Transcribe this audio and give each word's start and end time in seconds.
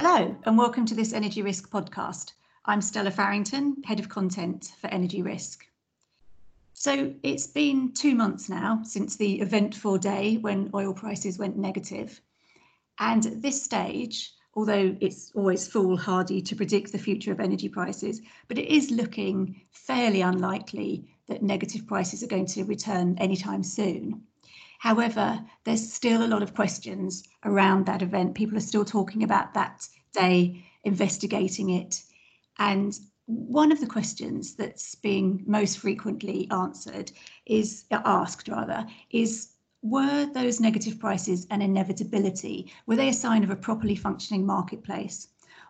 Hello, 0.00 0.36
and 0.44 0.56
welcome 0.56 0.86
to 0.86 0.94
this 0.94 1.12
Energy 1.12 1.42
Risk 1.42 1.70
podcast. 1.70 2.34
I'm 2.64 2.80
Stella 2.80 3.10
Farrington, 3.10 3.82
Head 3.84 3.98
of 3.98 4.08
Content 4.08 4.70
for 4.80 4.86
Energy 4.86 5.22
Risk. 5.22 5.66
So 6.72 7.12
it's 7.24 7.48
been 7.48 7.90
two 7.94 8.14
months 8.14 8.48
now 8.48 8.82
since 8.84 9.16
the 9.16 9.40
eventful 9.40 9.98
day 9.98 10.36
when 10.36 10.70
oil 10.72 10.94
prices 10.94 11.36
went 11.36 11.56
negative. 11.56 12.20
And 13.00 13.26
at 13.26 13.42
this 13.42 13.60
stage, 13.60 14.34
although 14.54 14.96
it's 15.00 15.32
always 15.34 15.66
foolhardy 15.66 16.42
to 16.42 16.54
predict 16.54 16.92
the 16.92 16.98
future 16.98 17.32
of 17.32 17.40
energy 17.40 17.68
prices, 17.68 18.20
but 18.46 18.56
it 18.56 18.72
is 18.72 18.92
looking 18.92 19.62
fairly 19.72 20.20
unlikely 20.20 21.08
that 21.26 21.42
negative 21.42 21.88
prices 21.88 22.22
are 22.22 22.28
going 22.28 22.46
to 22.46 22.62
return 22.62 23.18
anytime 23.18 23.64
soon. 23.64 24.22
However, 24.78 25.44
there's 25.64 25.92
still 25.92 26.24
a 26.24 26.28
lot 26.28 26.44
of 26.44 26.54
questions 26.54 27.24
around 27.44 27.86
that 27.86 28.00
event. 28.00 28.36
People 28.36 28.56
are 28.56 28.60
still 28.60 28.84
talking 28.84 29.24
about 29.24 29.54
that 29.54 29.88
day, 30.12 30.64
investigating 30.84 31.70
it. 31.70 32.02
And 32.58 32.98
one 33.26 33.70
of 33.70 33.80
the 33.80 33.86
questions 33.86 34.54
that's 34.54 34.94
being 34.94 35.44
most 35.46 35.78
frequently 35.78 36.48
answered 36.50 37.12
is 37.46 37.84
asked 37.90 38.48
rather 38.48 38.86
is 39.10 39.50
were 39.82 40.26
those 40.26 40.60
negative 40.60 40.98
prices 40.98 41.46
an 41.50 41.62
inevitability? 41.62 42.72
Were 42.86 42.96
they 42.96 43.10
a 43.10 43.12
sign 43.12 43.44
of 43.44 43.50
a 43.50 43.56
properly 43.56 43.94
functioning 43.94 44.44
marketplace? 44.44 45.28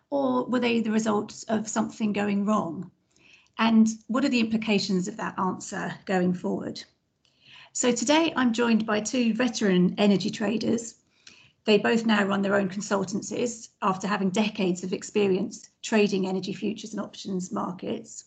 Or 0.09 0.45
were 0.45 0.59
they 0.59 0.79
the 0.79 0.91
result 0.91 1.43
of 1.47 1.67
something 1.67 2.13
going 2.13 2.45
wrong? 2.45 2.89
And 3.59 3.87
what 4.07 4.23
are 4.25 4.29
the 4.29 4.39
implications 4.39 5.07
of 5.07 5.17
that 5.17 5.37
answer 5.37 5.93
going 6.05 6.33
forward? 6.33 6.81
So 7.73 7.91
today 7.91 8.33
I'm 8.35 8.53
joined 8.53 8.85
by 8.85 9.01
two 9.01 9.33
veteran 9.33 9.93
energy 9.97 10.31
traders. 10.31 10.95
They 11.69 11.77
both 11.77 12.03
now 12.03 12.23
run 12.23 12.41
their 12.41 12.55
own 12.55 12.67
consultancies 12.67 13.69
after 13.83 14.07
having 14.07 14.31
decades 14.31 14.83
of 14.83 14.91
experience 14.91 15.69
trading 15.83 16.27
energy 16.27 16.51
futures 16.51 16.93
and 16.93 16.99
options 16.99 17.51
markets. 17.51 18.25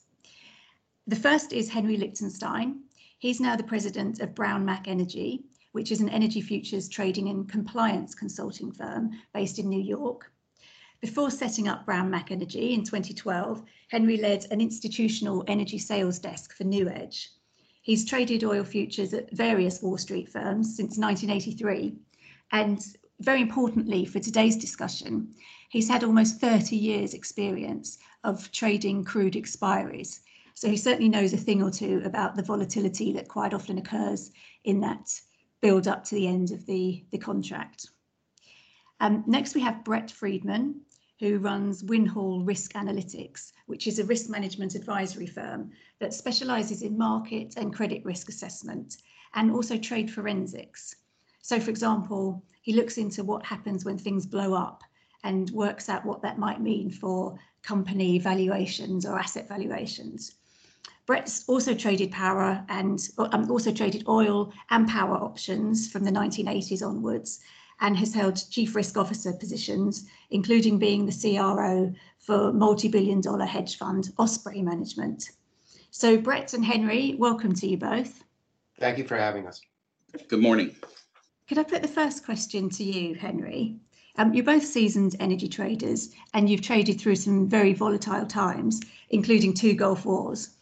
The 1.08 1.16
first 1.16 1.52
is 1.52 1.68
Henry 1.68 1.96
Lichtenstein. 1.96 2.84
He's 3.18 3.40
now 3.40 3.56
the 3.56 3.64
president 3.64 4.20
of 4.20 4.36
Brown 4.36 4.64
Mac 4.64 4.86
Energy, 4.86 5.42
which 5.72 5.90
is 5.90 6.00
an 6.00 6.08
energy 6.08 6.40
futures 6.40 6.88
trading 6.88 7.30
and 7.30 7.48
compliance 7.48 8.14
consulting 8.14 8.70
firm 8.70 9.10
based 9.34 9.58
in 9.58 9.68
New 9.68 9.82
York. 9.82 10.30
Before 11.00 11.28
setting 11.28 11.66
up 11.66 11.84
Brown 11.84 12.08
Mac 12.08 12.30
Energy 12.30 12.74
in 12.74 12.84
2012, 12.84 13.60
Henry 13.88 14.18
led 14.18 14.46
an 14.52 14.60
institutional 14.60 15.42
energy 15.48 15.78
sales 15.78 16.20
desk 16.20 16.56
for 16.56 16.62
NewEdge, 16.62 17.26
He's 17.80 18.04
traded 18.04 18.44
oil 18.44 18.62
futures 18.62 19.12
at 19.12 19.32
various 19.32 19.82
Wall 19.82 19.98
Street 19.98 20.28
firms 20.28 20.76
since 20.76 20.96
1983. 20.96 21.96
And 22.52 22.80
very 23.22 23.40
importantly 23.40 24.04
for 24.04 24.18
today's 24.20 24.56
discussion, 24.56 25.34
he's 25.68 25.88
had 25.88 26.04
almost 26.04 26.40
30 26.40 26.76
years 26.76 27.14
experience 27.14 27.98
of 28.24 28.50
trading 28.52 29.04
crude 29.04 29.34
expiries. 29.34 30.20
So 30.54 30.68
he 30.68 30.76
certainly 30.76 31.08
knows 31.08 31.32
a 31.32 31.38
thing 31.38 31.62
or 31.62 31.70
two 31.70 32.02
about 32.04 32.34
the 32.34 32.42
volatility 32.42 33.12
that 33.12 33.28
quite 33.28 33.54
often 33.54 33.78
occurs 33.78 34.32
in 34.64 34.80
that 34.80 35.08
build 35.60 35.88
up 35.88 36.04
to 36.04 36.14
the 36.14 36.26
end 36.26 36.50
of 36.50 36.66
the, 36.66 37.04
the 37.10 37.18
contract. 37.18 37.86
Um, 39.00 39.24
next, 39.26 39.54
we 39.54 39.60
have 39.62 39.84
Brett 39.84 40.10
Friedman, 40.10 40.80
who 41.18 41.38
runs 41.38 41.84
Winhall 41.84 42.46
Risk 42.46 42.72
Analytics, 42.72 43.52
which 43.66 43.86
is 43.86 43.98
a 43.98 44.04
risk 44.04 44.28
management 44.28 44.74
advisory 44.74 45.26
firm 45.26 45.70
that 46.00 46.12
specializes 46.12 46.82
in 46.82 46.98
market 46.98 47.54
and 47.56 47.74
credit 47.74 48.04
risk 48.04 48.28
assessment 48.28 48.96
and 49.34 49.50
also 49.50 49.78
trade 49.78 50.10
forensics. 50.10 50.96
So, 51.40 51.58
for 51.60 51.70
example, 51.70 52.44
he 52.62 52.72
looks 52.72 52.96
into 52.96 53.22
what 53.22 53.44
happens 53.44 53.84
when 53.84 53.98
things 53.98 54.24
blow 54.24 54.54
up 54.54 54.82
and 55.24 55.50
works 55.50 55.88
out 55.88 56.04
what 56.04 56.22
that 56.22 56.38
might 56.38 56.60
mean 56.60 56.90
for 56.90 57.38
company 57.62 58.18
valuations 58.18 59.04
or 59.04 59.18
asset 59.18 59.48
valuations. 59.48 60.36
Brett's 61.04 61.44
also 61.48 61.74
traded 61.74 62.12
power 62.12 62.64
and 62.68 63.08
um, 63.18 63.50
also 63.50 63.72
traded 63.72 64.04
oil 64.08 64.52
and 64.70 64.88
power 64.88 65.16
options 65.16 65.90
from 65.90 66.04
the 66.04 66.10
1980s 66.10 66.86
onwards 66.86 67.40
and 67.80 67.96
has 67.96 68.14
held 68.14 68.48
chief 68.50 68.76
risk 68.76 68.96
officer 68.96 69.32
positions, 69.32 70.06
including 70.30 70.78
being 70.78 71.04
the 71.04 71.12
CRO 71.36 71.92
for 72.20 72.52
multi 72.52 72.88
billion 72.88 73.20
dollar 73.20 73.44
hedge 73.44 73.76
fund 73.76 74.12
Osprey 74.18 74.62
Management. 74.62 75.30
So, 75.90 76.16
Brett 76.16 76.54
and 76.54 76.64
Henry, 76.64 77.16
welcome 77.18 77.52
to 77.54 77.66
you 77.66 77.76
both. 77.76 78.22
Thank 78.78 78.98
you 78.98 79.04
for 79.04 79.16
having 79.16 79.48
us. 79.48 79.60
Good 80.28 80.40
morning. 80.40 80.76
Could 81.52 81.58
I 81.58 81.64
put 81.64 81.82
the 81.82 81.88
first 81.88 82.24
question 82.24 82.70
to 82.70 82.82
you, 82.82 83.12
Henry? 83.12 83.76
Um, 84.16 84.32
you're 84.32 84.42
both 84.42 84.64
seasoned 84.64 85.16
energy 85.20 85.48
traders 85.48 86.08
and 86.32 86.48
you've 86.48 86.62
traded 86.62 86.98
through 86.98 87.16
some 87.16 87.46
very 87.46 87.74
volatile 87.74 88.24
times, 88.24 88.80
including 89.10 89.52
two 89.52 89.74
Gulf 89.74 90.06
Wars. 90.06 90.56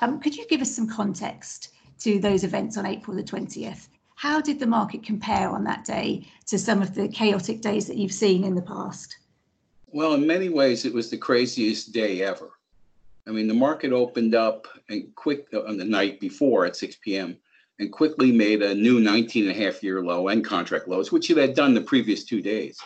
Um, 0.00 0.20
could 0.20 0.36
you 0.36 0.46
give 0.46 0.60
us 0.60 0.70
some 0.70 0.86
context 0.86 1.70
to 2.00 2.18
those 2.18 2.44
events 2.44 2.76
on 2.76 2.84
April 2.84 3.16
the 3.16 3.22
20th 3.22 3.88
how 4.16 4.42
did 4.42 4.60
the 4.60 4.66
market 4.66 5.02
compare 5.02 5.48
on 5.48 5.64
that 5.64 5.86
day 5.86 6.26
to 6.48 6.58
some 6.58 6.82
of 6.82 6.94
the 6.94 7.08
chaotic 7.08 7.62
days 7.62 7.86
that 7.86 7.96
you've 7.96 8.12
seen 8.12 8.44
in 8.44 8.54
the 8.54 8.60
past? 8.60 9.16
Well, 9.92 10.12
in 10.12 10.26
many 10.26 10.50
ways, 10.50 10.84
it 10.84 10.92
was 10.92 11.08
the 11.08 11.16
craziest 11.16 11.92
day 11.92 12.20
ever. 12.20 12.50
I 13.26 13.30
mean, 13.30 13.48
the 13.48 13.54
market 13.54 13.92
opened 13.92 14.34
up 14.34 14.68
and 14.90 15.14
quick 15.14 15.46
uh, 15.54 15.62
on 15.62 15.78
the 15.78 15.86
night 15.86 16.20
before 16.20 16.66
at 16.66 16.76
6 16.76 16.96
p.m. 16.96 17.38
and 17.78 17.92
quickly 17.92 18.30
made 18.30 18.62
a 18.62 18.74
new 18.74 19.00
19 19.00 19.48
and 19.48 19.56
a 19.56 19.64
half 19.64 19.82
year 19.82 20.02
low 20.02 20.28
and 20.28 20.44
contract 20.44 20.88
lows, 20.88 21.10
which 21.10 21.30
it 21.30 21.36
had 21.36 21.54
done 21.54 21.74
the 21.74 21.80
previous 21.80 22.24
two 22.24 22.40
days. 22.40 22.78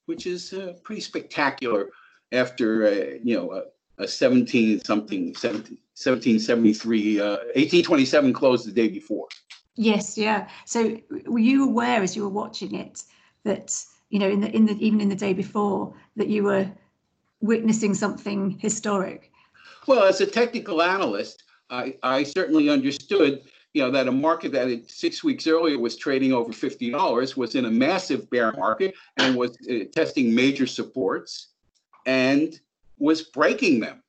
which 0.07 0.25
is 0.25 0.53
uh, 0.53 0.73
pretty 0.83 1.01
spectacular 1.01 1.89
after, 2.31 2.87
uh, 2.87 3.17
you 3.23 3.35
know, 3.35 3.51
a, 3.51 4.03
a 4.03 4.07
17 4.07 4.83
something, 4.83 5.35
17, 5.35 5.77
1773, 5.95 7.19
uh, 7.19 7.23
1827 7.23 8.33
closed 8.33 8.67
the 8.67 8.71
day 8.71 8.87
before. 8.87 9.27
Yes, 9.75 10.17
yeah. 10.17 10.49
So 10.65 10.97
were 11.25 11.39
you 11.39 11.69
aware 11.69 12.01
as 12.01 12.15
you 12.15 12.23
were 12.23 12.29
watching 12.29 12.73
it 12.73 13.03
that, 13.43 13.79
you 14.09 14.19
know, 14.19 14.29
in 14.29 14.41
the, 14.41 14.55
in 14.55 14.65
the, 14.65 14.85
even 14.85 15.01
in 15.01 15.09
the 15.09 15.15
day 15.15 15.33
before 15.33 15.93
that 16.15 16.27
you 16.27 16.43
were 16.43 16.69
witnessing 17.41 17.93
something 17.93 18.57
historic? 18.59 19.31
Well, 19.87 20.03
as 20.03 20.21
a 20.21 20.25
technical 20.25 20.81
analyst, 20.81 21.43
I, 21.69 21.95
I 22.03 22.23
certainly 22.23 22.69
understood 22.69 23.41
you 23.73 23.83
know, 23.83 23.91
that 23.91 24.07
a 24.07 24.11
market 24.11 24.51
that 24.53 24.89
six 24.89 25.23
weeks 25.23 25.45
earlier 25.45 25.77
was 25.77 25.95
trading 25.95 26.33
over 26.33 26.51
$50 26.51 27.37
was 27.37 27.53
in 27.53 27.65
a 27.65 27.69
massive 27.69 28.27
bear 28.29 28.51
market 28.53 28.95
and 29.17 29.35
was 29.35 29.55
uh, 29.69 29.83
testing 29.93 30.33
major 30.33 30.65
supports 30.65 31.49
and 32.07 32.59
was 32.97 33.21
breaking 33.21 33.79
them. 33.79 34.01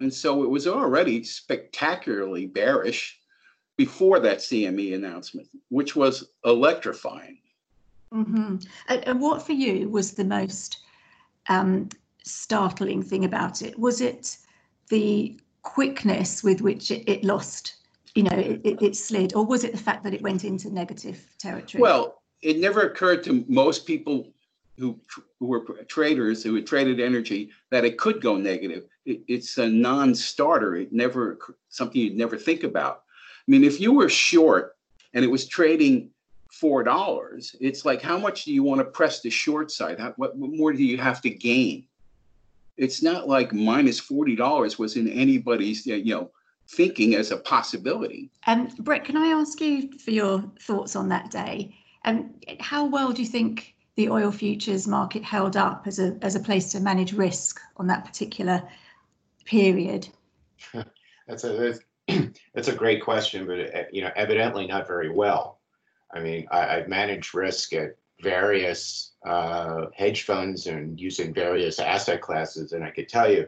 And 0.00 0.12
so 0.12 0.42
it 0.42 0.48
was 0.48 0.66
already 0.66 1.22
spectacularly 1.22 2.46
bearish 2.46 3.18
before 3.76 4.20
that 4.20 4.38
CME 4.38 4.94
announcement, 4.94 5.48
which 5.68 5.94
was 5.94 6.30
electrifying. 6.44 7.38
Mm-hmm. 8.20 8.56
And, 8.88 9.20
what 9.20 9.44
for 9.44 9.52
you 9.52 9.88
was 9.88 10.12
the 10.12 10.24
most 10.24 10.78
um, 11.48 11.88
startling 12.22 13.02
thing 13.02 13.24
about 13.24 13.62
it? 13.62 13.78
Was 13.78 14.00
it 14.00 14.36
the 14.88 15.38
quickness 15.62 16.42
with 16.42 16.60
which 16.60 16.90
it, 16.90 17.08
it 17.08 17.24
lost, 17.24 17.76
you 18.14 18.24
know, 18.24 18.36
it, 18.36 18.60
it, 18.64 18.82
it 18.82 18.96
slid, 18.96 19.34
or 19.34 19.44
was 19.44 19.64
it 19.64 19.72
the 19.72 19.78
fact 19.78 20.04
that 20.04 20.14
it 20.14 20.22
went 20.22 20.44
into 20.44 20.72
negative 20.72 21.34
territory? 21.38 21.80
Well, 21.80 22.22
it 22.42 22.58
never 22.58 22.82
occurred 22.82 23.22
to 23.24 23.44
most 23.48 23.86
people 23.86 24.26
who, 24.78 24.98
who 25.38 25.46
were 25.46 25.60
traders 25.88 26.42
who 26.42 26.54
had 26.54 26.66
traded 26.66 27.00
energy 27.00 27.50
that 27.70 27.84
it 27.84 27.98
could 27.98 28.20
go 28.20 28.36
negative. 28.36 28.84
It, 29.04 29.20
it's 29.28 29.58
a 29.58 29.68
non-starter. 29.68 30.76
It 30.76 30.92
never 30.92 31.38
something 31.68 32.00
you'd 32.00 32.16
never 32.16 32.36
think 32.36 32.64
about. 32.64 33.02
I 33.46 33.50
mean, 33.50 33.64
if 33.64 33.80
you 33.80 33.92
were 33.92 34.08
short 34.08 34.76
and 35.12 35.24
it 35.24 35.28
was 35.28 35.46
trading 35.46 36.10
four 36.52 36.82
dollars, 36.82 37.54
it's 37.60 37.84
like 37.84 38.02
how 38.02 38.18
much 38.18 38.44
do 38.44 38.52
you 38.52 38.62
want 38.62 38.80
to 38.80 38.84
press 38.84 39.20
the 39.20 39.30
short 39.30 39.70
side? 39.70 39.98
How, 39.98 40.12
what, 40.16 40.36
what 40.36 40.50
more 40.52 40.72
do 40.72 40.84
you 40.84 40.98
have 40.98 41.20
to 41.22 41.30
gain? 41.30 41.86
It's 42.76 43.02
not 43.02 43.28
like 43.28 43.52
minus 43.52 44.00
forty 44.00 44.36
dollars 44.36 44.78
was 44.78 44.96
in 44.96 45.08
anybody's 45.08 45.86
you 45.86 46.14
know 46.14 46.30
thinking 46.68 47.14
as 47.14 47.30
a 47.30 47.36
possibility. 47.36 48.30
And 48.46 48.68
um, 48.68 48.76
Brett, 48.80 49.04
can 49.04 49.16
I 49.16 49.26
ask 49.28 49.60
you 49.60 49.90
for 49.98 50.12
your 50.12 50.44
thoughts 50.60 50.96
on 50.96 51.08
that 51.08 51.30
day? 51.30 51.74
And 52.04 52.34
um, 52.48 52.56
how 52.60 52.86
well 52.86 53.12
do 53.12 53.22
you 53.22 53.28
think 53.28 53.74
the 53.96 54.08
oil 54.08 54.30
futures 54.30 54.86
market 54.86 55.22
held 55.22 55.56
up 55.56 55.86
as 55.86 55.98
a 55.98 56.16
as 56.22 56.34
a 56.34 56.40
place 56.40 56.72
to 56.72 56.80
manage 56.80 57.12
risk 57.12 57.60
on 57.76 57.86
that 57.88 58.04
particular 58.04 58.62
period? 59.44 60.08
that's 61.26 61.44
a 61.44 61.74
that's 62.54 62.68
a 62.68 62.74
great 62.74 63.02
question, 63.02 63.46
but 63.46 63.60
uh, 63.60 63.84
you 63.92 64.02
know, 64.02 64.10
evidently 64.16 64.66
not 64.66 64.86
very 64.86 65.10
well. 65.10 65.59
I 66.14 66.20
mean, 66.20 66.46
I, 66.50 66.76
have 66.76 66.88
managed 66.88 67.34
risk 67.34 67.72
at 67.72 67.96
various 68.22 69.12
uh, 69.24 69.86
hedge 69.94 70.22
funds 70.22 70.66
and 70.66 71.00
using 71.00 71.32
various 71.32 71.78
asset 71.78 72.20
classes, 72.20 72.72
and 72.72 72.84
I 72.84 72.90
could 72.90 73.08
tell 73.08 73.30
you 73.30 73.46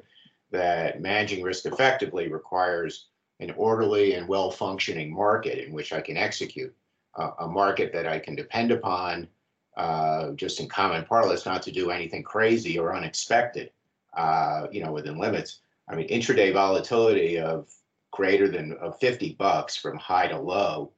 that 0.50 1.00
managing 1.00 1.42
risk 1.42 1.66
effectively 1.66 2.28
requires 2.28 3.06
an 3.40 3.52
orderly 3.56 4.14
and 4.14 4.28
well-functioning 4.28 5.12
market 5.12 5.66
in 5.66 5.72
which 5.72 5.92
I 5.92 6.00
can 6.00 6.16
execute, 6.16 6.74
uh, 7.16 7.30
a 7.40 7.48
market 7.48 7.92
that 7.92 8.06
I 8.06 8.18
can 8.18 8.36
depend 8.36 8.70
upon 8.70 9.28
uh, 9.76 10.32
just 10.32 10.60
in 10.60 10.68
common 10.68 11.04
parlance, 11.04 11.46
not 11.46 11.62
to 11.62 11.72
do 11.72 11.90
anything 11.90 12.22
crazy 12.22 12.78
or 12.78 12.94
unexpected, 12.94 13.70
uh, 14.16 14.66
you 14.70 14.84
know, 14.84 14.92
within 14.92 15.18
limits. 15.18 15.60
I 15.88 15.96
mean, 15.96 16.08
intraday 16.08 16.52
volatility 16.52 17.38
of 17.38 17.68
greater 18.12 18.48
than 18.48 18.74
of 18.74 18.98
50 19.00 19.34
bucks 19.38 19.76
from 19.76 19.96
high 19.96 20.28
to 20.28 20.38
low 20.38 20.92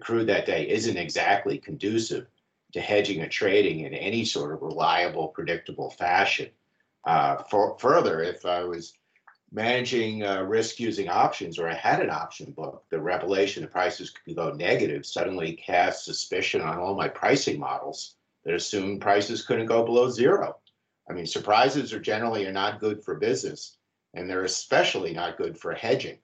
crude 0.00 0.26
that 0.26 0.46
day 0.46 0.68
isn't 0.68 0.96
exactly 0.96 1.58
conducive 1.58 2.26
to 2.72 2.80
hedging 2.80 3.22
or 3.22 3.28
trading 3.28 3.80
in 3.80 3.94
any 3.94 4.24
sort 4.24 4.52
of 4.52 4.62
reliable, 4.62 5.28
predictable 5.28 5.90
fashion. 5.90 6.50
Uh, 7.06 7.36
for, 7.44 7.78
further, 7.78 8.22
if 8.22 8.44
I 8.44 8.64
was 8.64 8.94
managing 9.52 10.24
uh, 10.24 10.42
risk 10.42 10.80
using 10.80 11.08
options 11.08 11.58
or 11.58 11.68
I 11.68 11.74
had 11.74 12.00
an 12.00 12.10
option 12.10 12.50
book, 12.50 12.84
the 12.90 13.00
revelation 13.00 13.62
that 13.62 13.70
prices 13.70 14.10
could 14.10 14.34
go 14.34 14.50
negative 14.50 15.06
suddenly 15.06 15.52
cast 15.52 16.04
suspicion 16.04 16.60
on 16.60 16.78
all 16.78 16.94
my 16.94 17.08
pricing 17.08 17.60
models 17.60 18.16
that 18.44 18.54
assumed 18.54 19.00
prices 19.00 19.46
couldn't 19.46 19.66
go 19.66 19.84
below 19.84 20.10
zero. 20.10 20.56
I 21.08 21.12
mean, 21.12 21.26
surprises 21.26 21.92
are 21.92 22.00
generally 22.00 22.44
are 22.46 22.52
not 22.52 22.80
good 22.80 23.04
for 23.04 23.14
business, 23.14 23.76
and 24.14 24.28
they're 24.28 24.44
especially 24.44 25.12
not 25.12 25.38
good 25.38 25.56
for 25.56 25.72
hedging. 25.72 26.18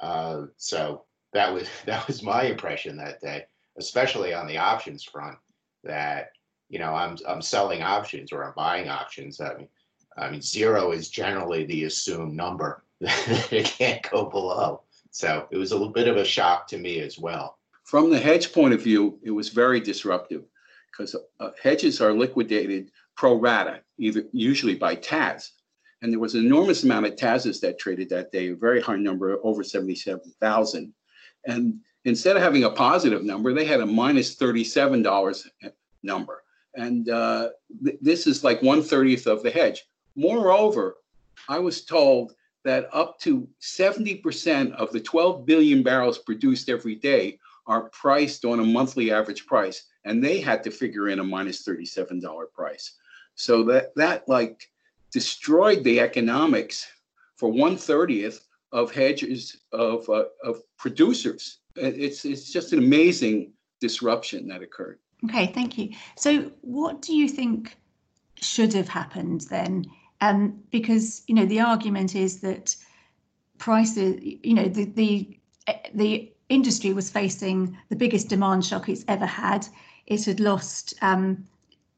Uh, 0.00 0.46
so 0.56 1.04
that 1.34 1.52
was 1.52 1.68
that 1.86 2.06
was 2.06 2.22
my 2.22 2.44
impression 2.44 2.96
that 2.96 3.20
day, 3.20 3.44
especially 3.78 4.32
on 4.32 4.46
the 4.46 4.56
options 4.56 5.04
front. 5.04 5.36
That 5.82 6.30
you 6.70 6.78
know, 6.78 6.94
I'm 6.94 7.18
I'm 7.28 7.42
selling 7.42 7.82
options 7.82 8.32
or 8.32 8.42
I'm 8.42 8.54
buying 8.56 8.88
options. 8.88 9.40
I 9.40 9.54
mean, 9.54 9.68
I 10.16 10.30
mean, 10.30 10.40
zero 10.40 10.92
is 10.92 11.10
generally 11.10 11.66
the 11.66 11.84
assumed 11.84 12.34
number 12.34 12.82
that 13.00 13.52
it 13.52 13.66
can't 13.66 14.08
go 14.10 14.24
below. 14.24 14.82
So 15.10 15.46
it 15.50 15.58
was 15.58 15.72
a 15.72 15.76
little 15.76 15.92
bit 15.92 16.08
of 16.08 16.16
a 16.16 16.24
shock 16.24 16.66
to 16.68 16.78
me 16.78 17.00
as 17.00 17.18
well. 17.18 17.58
From 17.84 18.10
the 18.10 18.18
hedge 18.18 18.52
point 18.52 18.72
of 18.72 18.82
view, 18.82 19.18
it 19.22 19.30
was 19.30 19.50
very 19.50 19.78
disruptive 19.78 20.44
because 20.90 21.14
uh, 21.38 21.50
hedges 21.62 22.00
are 22.00 22.12
liquidated 22.12 22.90
pro 23.16 23.34
rata, 23.34 23.80
either 23.98 24.24
usually 24.32 24.74
by 24.74 24.94
TAS. 24.94 25.52
And 26.02 26.12
there 26.12 26.20
was 26.20 26.34
an 26.34 26.44
enormous 26.44 26.82
amount 26.82 27.06
of 27.06 27.16
TASs 27.16 27.60
that 27.60 27.78
traded 27.78 28.08
that 28.10 28.32
day, 28.32 28.48
a 28.48 28.56
very 28.56 28.80
high 28.80 28.96
number, 28.96 29.38
over 29.42 29.62
77,000. 29.62 30.92
And 31.46 31.80
instead 32.04 32.36
of 32.36 32.42
having 32.42 32.64
a 32.64 32.70
positive 32.70 33.24
number, 33.24 33.52
they 33.52 33.64
had 33.64 33.80
a 33.80 33.86
minus 33.86 34.36
$37 34.36 35.46
number. 36.02 36.42
And 36.74 37.08
uh, 37.08 37.50
th- 37.84 37.98
this 38.00 38.26
is 38.26 38.44
like 38.44 38.62
one 38.62 38.82
thirtieth 38.82 39.26
of 39.26 39.42
the 39.42 39.50
hedge. 39.50 39.84
Moreover, 40.16 40.96
I 41.48 41.58
was 41.58 41.84
told 41.84 42.34
that 42.64 42.88
up 42.92 43.18
to 43.20 43.46
70% 43.60 44.72
of 44.74 44.90
the 44.90 45.00
12 45.00 45.44
billion 45.44 45.82
barrels 45.82 46.18
produced 46.18 46.68
every 46.68 46.94
day 46.94 47.38
are 47.66 47.90
priced 47.90 48.44
on 48.44 48.60
a 48.60 48.64
monthly 48.64 49.12
average 49.12 49.46
price 49.46 49.84
and 50.04 50.22
they 50.22 50.40
had 50.40 50.62
to 50.64 50.70
figure 50.70 51.08
in 51.08 51.18
a 51.18 51.24
minus 51.24 51.64
$37 51.66 52.22
price. 52.54 52.92
So 53.34 53.62
that 53.64 53.94
that 53.96 54.28
like 54.28 54.70
destroyed 55.10 55.82
the 55.84 56.00
economics 56.00 56.86
for 57.36 57.50
one 57.50 57.76
thirtieth 57.76 58.46
of 58.74 58.90
hedges 58.90 59.56
of 59.72 60.06
uh, 60.10 60.24
of 60.42 60.60
producers. 60.76 61.60
It's 61.76 62.24
it's 62.26 62.52
just 62.52 62.72
an 62.74 62.80
amazing 62.80 63.52
disruption 63.80 64.48
that 64.48 64.62
occurred. 64.62 64.98
Okay, 65.24 65.46
thank 65.46 65.78
you. 65.78 65.90
So, 66.16 66.50
what 66.60 67.00
do 67.00 67.14
you 67.14 67.28
think 67.28 67.78
should 68.40 68.74
have 68.74 68.88
happened 68.88 69.42
then? 69.42 69.86
Um, 70.20 70.62
because 70.70 71.22
you 71.26 71.34
know 71.34 71.46
the 71.46 71.60
argument 71.60 72.14
is 72.14 72.40
that 72.40 72.76
prices, 73.58 74.20
you 74.22 74.54
know, 74.54 74.68
the 74.68 74.84
the 74.84 75.38
the 75.94 76.32
industry 76.50 76.92
was 76.92 77.08
facing 77.08 77.76
the 77.88 77.96
biggest 77.96 78.28
demand 78.28 78.66
shock 78.66 78.88
it's 78.88 79.04
ever 79.08 79.26
had 79.26 79.66
it 80.06 80.24
had 80.24 80.40
lost, 80.40 80.94
um, 81.00 81.44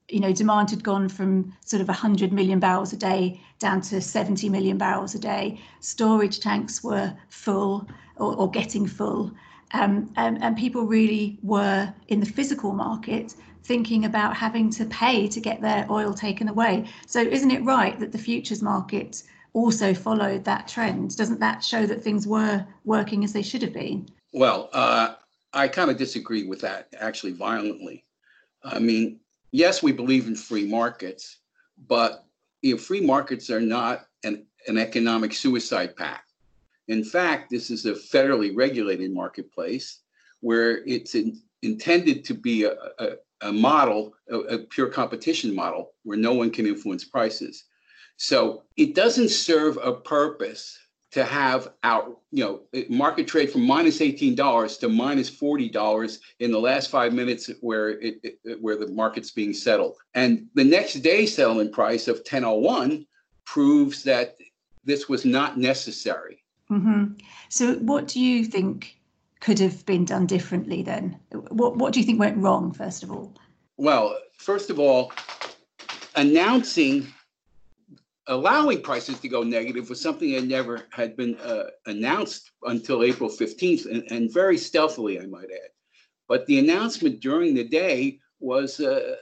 you 0.08 0.20
know, 0.20 0.32
demand 0.32 0.70
had 0.70 0.84
gone 0.84 1.08
from 1.08 1.52
sort 1.64 1.80
of 1.80 1.88
100 1.88 2.32
million 2.32 2.60
barrels 2.60 2.92
a 2.92 2.96
day 2.96 3.40
down 3.58 3.80
to 3.80 4.00
70 4.00 4.48
million 4.48 4.78
barrels 4.78 5.14
a 5.14 5.18
day. 5.18 5.60
Storage 5.80 6.40
tanks 6.40 6.84
were 6.84 7.12
full 7.28 7.88
or, 8.16 8.36
or 8.36 8.50
getting 8.50 8.86
full. 8.86 9.32
Um, 9.72 10.12
and, 10.16 10.42
and 10.42 10.56
people 10.56 10.86
really 10.86 11.38
were 11.42 11.92
in 12.08 12.20
the 12.20 12.26
physical 12.26 12.72
market 12.72 13.34
thinking 13.64 14.04
about 14.04 14.36
having 14.36 14.70
to 14.70 14.84
pay 14.86 15.26
to 15.26 15.40
get 15.40 15.60
their 15.60 15.86
oil 15.90 16.14
taken 16.14 16.48
away. 16.48 16.88
So, 17.06 17.20
isn't 17.20 17.50
it 17.50 17.64
right 17.64 17.98
that 17.98 18.12
the 18.12 18.18
futures 18.18 18.62
market 18.62 19.24
also 19.54 19.92
followed 19.92 20.44
that 20.44 20.68
trend? 20.68 21.16
Doesn't 21.16 21.40
that 21.40 21.64
show 21.64 21.84
that 21.86 22.02
things 22.02 22.28
were 22.28 22.64
working 22.84 23.24
as 23.24 23.32
they 23.32 23.42
should 23.42 23.62
have 23.62 23.72
been? 23.72 24.06
Well, 24.32 24.70
uh, 24.72 25.14
I 25.52 25.66
kind 25.66 25.90
of 25.90 25.96
disagree 25.96 26.44
with 26.44 26.60
that 26.60 26.88
actually 27.00 27.32
violently. 27.32 28.04
I 28.62 28.78
mean, 28.78 29.18
yes, 29.52 29.82
we 29.82 29.92
believe 29.92 30.26
in 30.26 30.34
free 30.34 30.66
markets, 30.66 31.38
but 31.88 32.24
you 32.62 32.74
know, 32.74 32.80
free 32.80 33.00
markets 33.00 33.50
are 33.50 33.60
not 33.60 34.06
an, 34.24 34.46
an 34.66 34.78
economic 34.78 35.32
suicide 35.32 35.96
pact. 35.96 36.32
In 36.88 37.04
fact, 37.04 37.50
this 37.50 37.70
is 37.70 37.86
a 37.86 37.92
federally 37.92 38.52
regulated 38.54 39.12
marketplace 39.12 40.00
where 40.40 40.84
it's 40.84 41.14
in, 41.14 41.40
intended 41.62 42.24
to 42.24 42.34
be 42.34 42.64
a, 42.64 42.74
a, 42.98 43.12
a 43.42 43.52
model, 43.52 44.14
a, 44.30 44.36
a 44.36 44.58
pure 44.58 44.88
competition 44.88 45.54
model 45.54 45.92
where 46.04 46.18
no 46.18 46.32
one 46.32 46.50
can 46.50 46.66
influence 46.66 47.04
prices. 47.04 47.64
So 48.16 48.62
it 48.76 48.94
doesn't 48.94 49.30
serve 49.30 49.78
a 49.82 49.92
purpose 49.92 50.78
to 51.16 51.24
have 51.24 51.68
our, 51.82 52.14
you 52.30 52.44
know, 52.44 52.84
market 52.90 53.26
trade 53.26 53.50
from 53.50 53.66
minus 53.66 54.00
$18 54.00 54.80
to 54.80 54.88
minus 54.90 55.30
$40 55.30 56.18
in 56.40 56.52
the 56.52 56.58
last 56.58 56.90
five 56.90 57.14
minutes 57.14 57.50
where 57.62 57.88
it, 57.88 58.16
it, 58.22 58.60
where 58.60 58.76
the 58.76 58.88
market's 58.88 59.30
being 59.30 59.54
settled. 59.54 59.96
And 60.12 60.46
the 60.52 60.62
next 60.62 60.96
day 60.96 61.24
settlement 61.24 61.72
price 61.72 62.06
of 62.06 62.16
1001 62.16 63.06
proves 63.46 64.02
that 64.02 64.36
this 64.84 65.08
was 65.08 65.24
not 65.24 65.56
necessary. 65.56 66.44
Mm-hmm. 66.70 67.14
So 67.48 67.76
what 67.76 68.08
do 68.08 68.20
you 68.20 68.44
think 68.44 69.00
could 69.40 69.58
have 69.58 69.86
been 69.86 70.04
done 70.04 70.26
differently 70.26 70.82
then? 70.82 71.18
What, 71.48 71.78
what 71.78 71.94
do 71.94 72.00
you 72.00 72.04
think 72.04 72.20
went 72.20 72.36
wrong, 72.36 72.72
first 72.72 73.02
of 73.02 73.10
all? 73.10 73.32
Well, 73.78 74.18
first 74.36 74.68
of 74.68 74.78
all, 74.78 75.12
announcing 76.14 77.06
allowing 78.28 78.82
prices 78.82 79.20
to 79.20 79.28
go 79.28 79.42
negative 79.42 79.88
was 79.88 80.00
something 80.00 80.32
that 80.32 80.44
never 80.44 80.82
had 80.90 81.16
been 81.16 81.36
uh, 81.38 81.64
announced 81.86 82.50
until 82.64 83.02
April 83.02 83.30
15th, 83.30 83.86
and, 83.86 84.02
and, 84.10 84.32
very 84.32 84.58
stealthily, 84.58 85.20
I 85.20 85.26
might 85.26 85.44
add. 85.44 85.70
But 86.28 86.44
the 86.46 86.58
announcement 86.58 87.20
during 87.20 87.54
the 87.54 87.64
day 87.64 88.18
was 88.40 88.80
uh, 88.80 89.16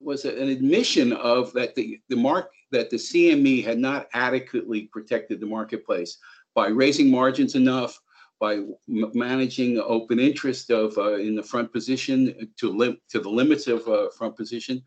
was 0.00 0.26
an 0.26 0.48
admission 0.48 1.12
of 1.14 1.52
that 1.54 1.74
the 1.74 2.00
the 2.08 2.16
mark 2.16 2.50
that 2.70 2.90
the 2.90 2.96
CME 2.96 3.64
had 3.64 3.78
not 3.78 4.08
adequately 4.12 4.82
protected 4.92 5.40
the 5.40 5.46
marketplace 5.46 6.18
by 6.54 6.68
raising 6.68 7.10
margins 7.10 7.54
enough, 7.54 7.98
by 8.38 8.60
managing 8.86 9.78
open 9.78 10.18
interest 10.18 10.70
of 10.70 10.96
uh, 10.98 11.14
in 11.14 11.34
the 11.34 11.42
front 11.42 11.72
position 11.72 12.52
to 12.58 12.70
lim- 12.70 13.00
to 13.08 13.20
the 13.20 13.30
limits 13.30 13.66
of 13.66 13.88
uh, 13.88 14.10
front 14.10 14.36
position, 14.36 14.82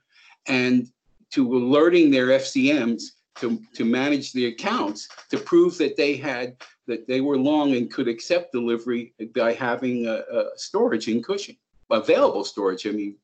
and 0.45 0.91
to 1.31 1.57
alerting 1.57 2.11
their 2.11 2.27
FCMs 2.27 3.16
to, 3.39 3.61
to 3.73 3.85
manage 3.85 4.33
the 4.33 4.47
accounts 4.47 5.07
to 5.29 5.37
prove 5.37 5.77
that 5.77 5.97
they 5.97 6.15
had 6.15 6.57
that 6.87 7.07
they 7.07 7.21
were 7.21 7.37
long 7.37 7.75
and 7.75 7.91
could 7.91 8.07
accept 8.07 8.53
delivery 8.53 9.13
by 9.35 9.53
having 9.53 10.07
a, 10.07 10.23
a 10.31 10.45
storage 10.55 11.07
in 11.09 11.21
Cushing, 11.21 11.57
available 11.91 12.45
storage. 12.45 12.87
I 12.87 12.91
mean, 12.91 13.15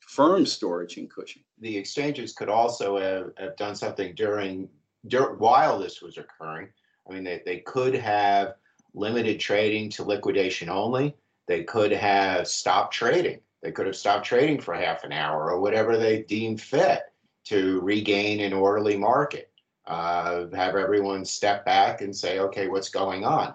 firm 0.00 0.44
storage 0.44 0.98
in 0.98 1.08
Cushing. 1.08 1.42
The 1.60 1.76
exchanges 1.76 2.32
could 2.34 2.50
also 2.50 2.98
have, 2.98 3.32
have 3.38 3.56
done 3.56 3.74
something 3.74 4.14
during, 4.14 4.68
dur- 5.08 5.34
while 5.34 5.78
this 5.78 6.02
was 6.02 6.18
occurring. 6.18 6.68
I 7.08 7.14
mean, 7.14 7.24
they, 7.24 7.40
they 7.46 7.58
could 7.60 7.94
have 7.94 8.56
limited 8.94 9.40
trading 9.40 9.90
to 9.90 10.04
liquidation 10.04 10.68
only. 10.68 11.14
They 11.46 11.64
could 11.64 11.92
have 11.92 12.46
stopped 12.48 12.92
trading. 12.92 13.40
They 13.62 13.72
could 13.72 13.86
have 13.86 13.96
stopped 13.96 14.26
trading 14.26 14.60
for 14.60 14.74
half 14.74 15.04
an 15.04 15.12
hour 15.12 15.50
or 15.50 15.60
whatever 15.60 15.96
they 15.96 16.22
deemed 16.22 16.60
fit 16.60 17.02
to 17.44 17.80
regain 17.80 18.40
an 18.40 18.52
orderly 18.52 18.96
market. 18.96 19.50
Uh, 19.86 20.46
have 20.54 20.74
everyone 20.74 21.24
step 21.24 21.64
back 21.64 22.00
and 22.00 22.14
say, 22.14 22.40
okay, 22.40 22.66
what's 22.68 22.88
going 22.88 23.24
on? 23.24 23.54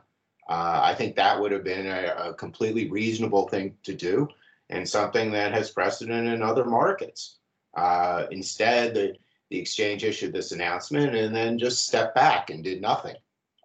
Uh, 0.49 0.79
I 0.83 0.95
think 0.95 1.15
that 1.15 1.39
would 1.39 1.51
have 1.51 1.63
been 1.63 1.87
a, 1.87 2.29
a, 2.29 2.33
completely 2.33 2.89
reasonable 2.89 3.47
thing 3.47 3.75
to 3.83 3.93
do 3.93 4.27
and 4.69 4.87
something 4.87 5.31
that 5.31 5.53
has 5.53 5.71
precedent 5.71 6.27
in 6.27 6.41
other 6.41 6.65
markets. 6.65 7.37
Uh, 7.75 8.25
instead, 8.31 8.93
the, 8.93 9.13
the 9.49 9.59
exchange 9.59 10.03
issued 10.03 10.33
this 10.33 10.51
announcement 10.51 11.15
and 11.15 11.35
then 11.35 11.59
just 11.59 11.85
stepped 11.85 12.15
back 12.15 12.49
and 12.49 12.63
did 12.63 12.81
nothing. 12.81 13.15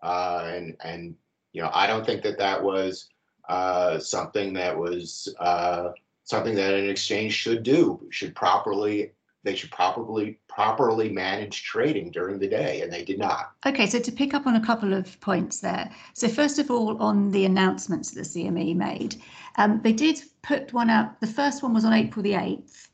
Uh, 0.02 0.44
and, 0.52 0.76
and, 0.84 1.14
you 1.52 1.62
know, 1.62 1.70
I 1.72 1.86
don't 1.86 2.04
think 2.04 2.22
that 2.22 2.38
that 2.38 2.62
was 2.62 3.08
uh, 3.48 3.98
something 3.98 4.52
that 4.54 4.76
was 4.76 5.32
uh, 5.38 5.90
something 6.24 6.54
that 6.56 6.74
an 6.74 6.88
exchange 6.88 7.32
should 7.32 7.62
do, 7.62 8.06
should 8.10 8.34
properly 8.34 9.12
they 9.46 9.54
should 9.54 9.70
properly 9.70 10.38
properly 10.48 11.08
manage 11.08 11.62
trading 11.62 12.10
during 12.10 12.38
the 12.38 12.48
day 12.48 12.82
and 12.82 12.92
they 12.92 13.04
did 13.04 13.18
not. 13.18 13.52
Okay 13.64 13.86
so 13.86 13.98
to 14.00 14.12
pick 14.12 14.34
up 14.34 14.46
on 14.46 14.56
a 14.56 14.66
couple 14.66 14.92
of 14.92 15.18
points 15.20 15.60
there. 15.60 15.90
So 16.14 16.28
first 16.28 16.58
of 16.58 16.70
all 16.70 17.00
on 17.00 17.30
the 17.30 17.44
announcements 17.44 18.10
that 18.10 18.24
the 18.24 18.28
cme 18.28 18.76
made 18.76 19.16
um, 19.56 19.80
they 19.82 19.92
did 19.92 20.20
put 20.42 20.72
one 20.72 20.90
out 20.90 21.20
the 21.20 21.26
first 21.26 21.62
one 21.62 21.72
was 21.72 21.84
on 21.84 21.92
april 21.92 22.22
the 22.22 22.32
8th 22.32 22.88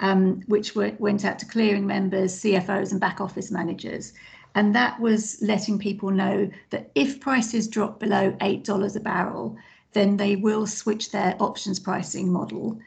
um, 0.00 0.42
which 0.46 0.76
went 0.76 1.24
out 1.24 1.38
to 1.40 1.46
clearing 1.46 1.86
members 1.86 2.32
cfos 2.40 2.92
and 2.92 3.00
back 3.00 3.20
office 3.20 3.50
managers. 3.50 4.12
And 4.54 4.74
that 4.74 4.98
was 5.00 5.38
letting 5.42 5.78
people 5.78 6.10
know 6.10 6.50
that 6.70 6.90
if 6.94 7.20
prices 7.20 7.68
drop 7.68 8.00
below 8.00 8.30
$8 8.40 8.96
a 8.96 9.00
barrel 9.00 9.56
then 9.92 10.16
they 10.18 10.36
will 10.36 10.66
switch 10.66 11.10
their 11.10 11.34
options 11.40 11.80
pricing 11.80 12.30
model 12.30 12.78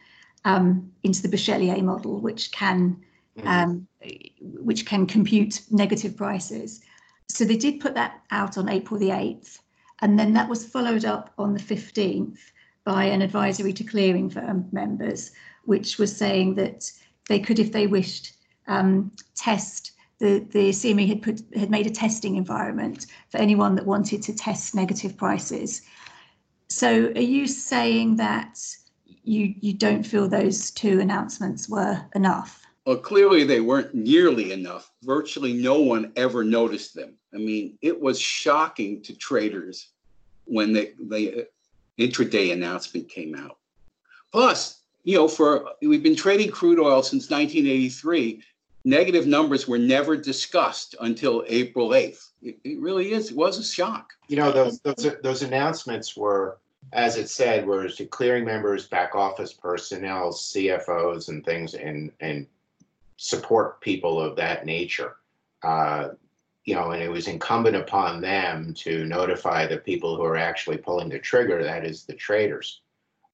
um, 0.45 0.91
into 1.03 1.21
the 1.21 1.27
Bachelier 1.27 1.81
model, 1.81 2.19
which 2.19 2.51
can. 2.51 3.03
Um, 3.43 3.87
which 4.41 4.85
can 4.85 5.05
compute 5.05 5.61
negative 5.71 6.15
prices. 6.15 6.81
So 7.29 7.45
they 7.45 7.57
did 7.57 7.79
put 7.79 7.93
that 7.95 8.21
out 8.31 8.57
on 8.57 8.69
April 8.69 8.99
the 8.99 9.09
8th, 9.09 9.59
and 10.01 10.17
then 10.17 10.33
that 10.33 10.49
was 10.49 10.65
followed 10.65 11.05
up 11.05 11.33
on 11.37 11.53
the 11.53 11.59
15th 11.59 12.39
by 12.83 13.05
an 13.05 13.21
advisory 13.21 13.73
to 13.73 13.83
clearing 13.83 14.29
firm 14.29 14.67
members, 14.71 15.31
which 15.65 15.99
was 15.99 16.15
saying 16.15 16.55
that 16.55 16.91
they 17.27 17.39
could, 17.39 17.59
if 17.59 17.71
they 17.71 17.87
wished, 17.87 18.33
um, 18.67 19.11
test 19.35 19.91
the, 20.19 20.45
the 20.51 20.69
CME 20.69 21.07
had 21.07 21.21
put 21.21 21.41
had 21.55 21.69
made 21.69 21.87
a 21.87 21.91
testing 21.91 22.35
environment 22.35 23.07
for 23.29 23.37
anyone 23.37 23.75
that 23.75 23.85
wanted 23.85 24.21
to 24.23 24.35
test 24.35 24.75
negative 24.75 25.17
prices. 25.17 25.81
So 26.67 27.07
are 27.15 27.21
you 27.21 27.47
saying 27.47 28.17
that 28.17 28.59
you 29.05 29.55
you 29.59 29.73
don't 29.73 30.03
feel 30.03 30.27
those 30.27 30.71
two 30.71 30.99
announcements 30.99 31.69
were 31.69 32.03
enough? 32.15 32.65
Well, 32.89 32.97
clearly 32.97 33.43
they 33.43 33.59
weren't 33.59 33.93
nearly 33.93 34.51
enough. 34.51 34.91
Virtually 35.03 35.53
no 35.53 35.79
one 35.79 36.11
ever 36.15 36.43
noticed 36.43 36.95
them. 36.95 37.13
I 37.31 37.37
mean, 37.37 37.77
it 37.83 38.01
was 38.01 38.19
shocking 38.19 39.03
to 39.03 39.15
traders 39.15 39.89
when 40.45 40.73
the, 40.73 40.95
the 41.07 41.41
uh, 41.41 41.43
intraday 41.99 42.51
announcement 42.51 43.07
came 43.07 43.35
out. 43.35 43.59
Plus, 44.31 44.81
you 45.03 45.15
know, 45.15 45.27
for 45.27 45.69
we've 45.83 46.01
been 46.01 46.15
trading 46.15 46.49
crude 46.49 46.79
oil 46.79 47.03
since 47.03 47.29
1983. 47.29 48.41
Negative 48.85 49.27
numbers 49.27 49.67
were 49.67 49.77
never 49.77 50.17
discussed 50.17 50.95
until 50.99 51.45
April 51.47 51.89
8th. 51.89 52.29
It, 52.41 52.57
it 52.63 52.79
really 52.79 53.11
is. 53.11 53.29
It 53.29 53.37
was 53.37 53.59
a 53.59 53.63
shock. 53.63 54.13
You 54.29 54.37
know, 54.37 54.51
those 54.51 54.79
those 54.79 55.07
those 55.21 55.43
announcements 55.43 56.17
were 56.17 56.57
as 56.93 57.17
it 57.17 57.29
said, 57.29 57.67
was 57.67 57.97
to 57.97 58.05
clearing 58.05 58.45
members, 58.45 58.87
back 58.87 59.13
office 59.13 59.53
personnel, 59.53 60.31
CFOs, 60.31 61.29
and 61.29 61.45
things, 61.45 61.75
and 61.75 62.11
and 62.19 62.47
support 63.21 63.81
people 63.81 64.17
of 64.19 64.37
that 64.37 64.65
nature. 64.65 65.17
Uh, 65.61 66.09
you 66.63 66.73
know, 66.73 66.91
and 66.91 67.03
it 67.03 67.11
was 67.11 67.27
incumbent 67.27 67.75
upon 67.75 68.21
them 68.21 68.73
to 68.75 69.05
notify 69.05 69.67
the 69.67 69.77
people 69.77 70.15
who 70.15 70.23
are 70.23 70.37
actually 70.37 70.77
pulling 70.77 71.09
the 71.09 71.19
trigger, 71.19 71.61
that 71.61 71.85
is 71.85 72.05
the 72.05 72.13
traders. 72.13 72.81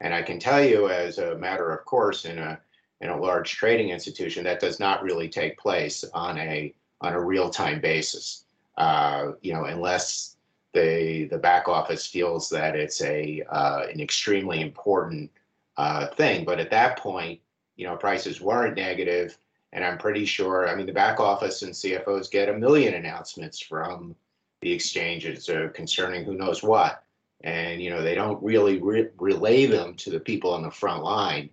And 0.02 0.14
I 0.14 0.24
can 0.24 0.40
tell 0.40 0.64
you, 0.64 0.90
as 0.90 1.20
a 1.20 1.38
matter 1.38 1.70
of 1.70 1.86
course, 1.86 2.26
in 2.26 2.40
a 2.40 2.60
in 3.02 3.10
a 3.10 3.22
large 3.22 3.52
trading 3.52 3.90
institution, 3.90 4.44
that 4.46 4.60
does 4.60 4.80
not 4.80 5.04
really 5.04 5.30
take 5.30 5.60
place 5.60 6.04
on 6.14 6.40
a 6.40 6.74
on 7.02 7.14
a 7.14 7.22
real 7.22 7.50
time 7.50 7.80
basis. 7.80 8.46
Uh, 8.78 9.34
you 9.42 9.54
know, 9.54 9.66
unless 9.66 10.38
the 10.74 11.26
the 11.26 11.38
back 11.38 11.68
office 11.68 12.08
feels 12.08 12.50
that 12.50 12.76
it's 12.76 13.02
a 13.02 13.44
uh, 13.50 13.86
an 13.94 14.02
extremely 14.02 14.62
important 14.62 15.30
uh, 15.78 16.08
thing. 16.08 16.44
But 16.44 16.60
at 16.60 16.72
that 16.72 16.98
point, 16.98 17.40
you 17.76 17.86
know, 17.86 17.96
prices 17.96 18.42
weren't 18.42 18.76
negative 18.76 19.38
and 19.76 19.84
I'm 19.84 19.98
pretty 19.98 20.26
sure, 20.26 20.70
I 20.70 20.74
mean, 20.74 20.86
the 20.86 20.94
back 20.94 21.20
office 21.20 21.62
and 21.62 21.74
CFOs 21.74 22.32
get 22.32 22.48
a 22.48 22.58
million 22.58 22.94
announcements 22.94 23.60
from 23.60 24.16
the 24.62 24.72
exchanges 24.72 25.50
uh, 25.50 25.68
concerning 25.74 26.24
who 26.24 26.34
knows 26.34 26.64
what. 26.64 27.04
And, 27.44 27.82
you 27.82 27.90
know, 27.90 28.02
they 28.02 28.16
don't 28.16 28.42
really 28.42 28.82
re- 28.82 29.10
relay 29.18 29.66
them 29.66 29.96
to 29.96 30.10
the 30.10 30.20
people 30.20 30.54
on 30.54 30.64
the 30.64 30.72
front 30.72 31.04
line 31.04 31.50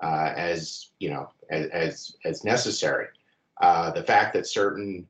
uh, 0.00 0.32
as, 0.36 0.90
you 1.00 1.10
know, 1.10 1.28
as, 1.50 1.66
as, 1.70 2.16
as 2.24 2.44
necessary. 2.44 3.08
Uh, 3.60 3.90
the 3.90 4.04
fact 4.04 4.34
that 4.34 4.46
certain, 4.46 5.04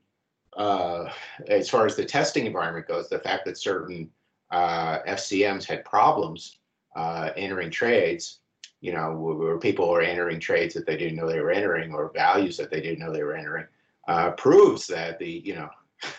uh, 0.57 1.05
as 1.47 1.69
far 1.69 1.85
as 1.85 1.95
the 1.95 2.03
testing 2.03 2.47
environment 2.47 2.87
goes, 2.87 3.09
the 3.09 3.19
fact 3.19 3.45
that 3.45 3.59
certain 3.59 4.09
uh, 4.49 5.03
FCMs 5.07 5.65
had 5.65 5.85
problems 5.85 6.57
uh, 6.95 7.29
entering 7.37 7.69
trades 7.69 8.39
you 8.85 8.93
know, 8.93 9.13
where 9.13 9.57
people 9.57 9.89
are 9.89 10.03
entering 10.03 10.39
trades 10.39 10.75
that 10.75 10.85
they 10.85 10.95
didn't 10.95 11.15
know 11.15 11.27
they 11.27 11.39
were 11.39 11.49
entering 11.49 11.91
or 11.91 12.11
values 12.13 12.55
that 12.57 12.69
they 12.69 12.79
didn't 12.79 12.99
know 12.99 13.11
they 13.11 13.23
were 13.23 13.35
entering, 13.35 13.65
uh, 14.07 14.29
proves 14.33 14.85
that 14.85 15.17
the, 15.17 15.41
you 15.43 15.55
know, 15.55 15.69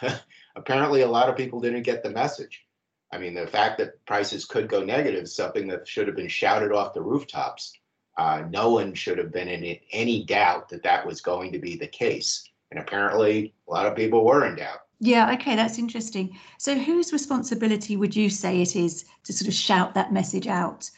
apparently 0.56 1.02
a 1.02 1.08
lot 1.08 1.28
of 1.28 1.36
people 1.36 1.60
didn't 1.60 1.84
get 1.84 2.02
the 2.02 2.10
message. 2.10 2.64
I 3.12 3.18
mean, 3.18 3.34
the 3.34 3.46
fact 3.46 3.78
that 3.78 4.04
prices 4.04 4.46
could 4.46 4.68
go 4.68 4.82
negative 4.82 5.22
is 5.22 5.32
something 5.36 5.68
that 5.68 5.86
should 5.86 6.08
have 6.08 6.16
been 6.16 6.26
shouted 6.26 6.72
off 6.72 6.92
the 6.92 7.02
rooftops. 7.02 7.72
Uh, 8.18 8.42
no 8.50 8.70
one 8.70 8.94
should 8.94 9.18
have 9.18 9.30
been 9.30 9.46
in 9.46 9.78
any 9.92 10.24
doubt 10.24 10.68
that 10.70 10.82
that 10.82 11.06
was 11.06 11.20
going 11.20 11.52
to 11.52 11.60
be 11.60 11.76
the 11.76 11.86
case. 11.86 12.50
And 12.72 12.80
apparently, 12.80 13.54
a 13.68 13.70
lot 13.70 13.86
of 13.86 13.94
people 13.94 14.24
were 14.24 14.44
in 14.44 14.56
doubt. 14.56 14.80
Yeah, 14.98 15.32
okay, 15.34 15.54
that's 15.54 15.78
interesting. 15.78 16.36
So, 16.58 16.74
whose 16.76 17.12
responsibility 17.12 17.96
would 17.96 18.16
you 18.16 18.28
say 18.28 18.60
it 18.60 18.74
is 18.74 19.04
to 19.22 19.32
sort 19.32 19.46
of 19.46 19.54
shout 19.54 19.94
that 19.94 20.12
message 20.12 20.48
out? 20.48 20.90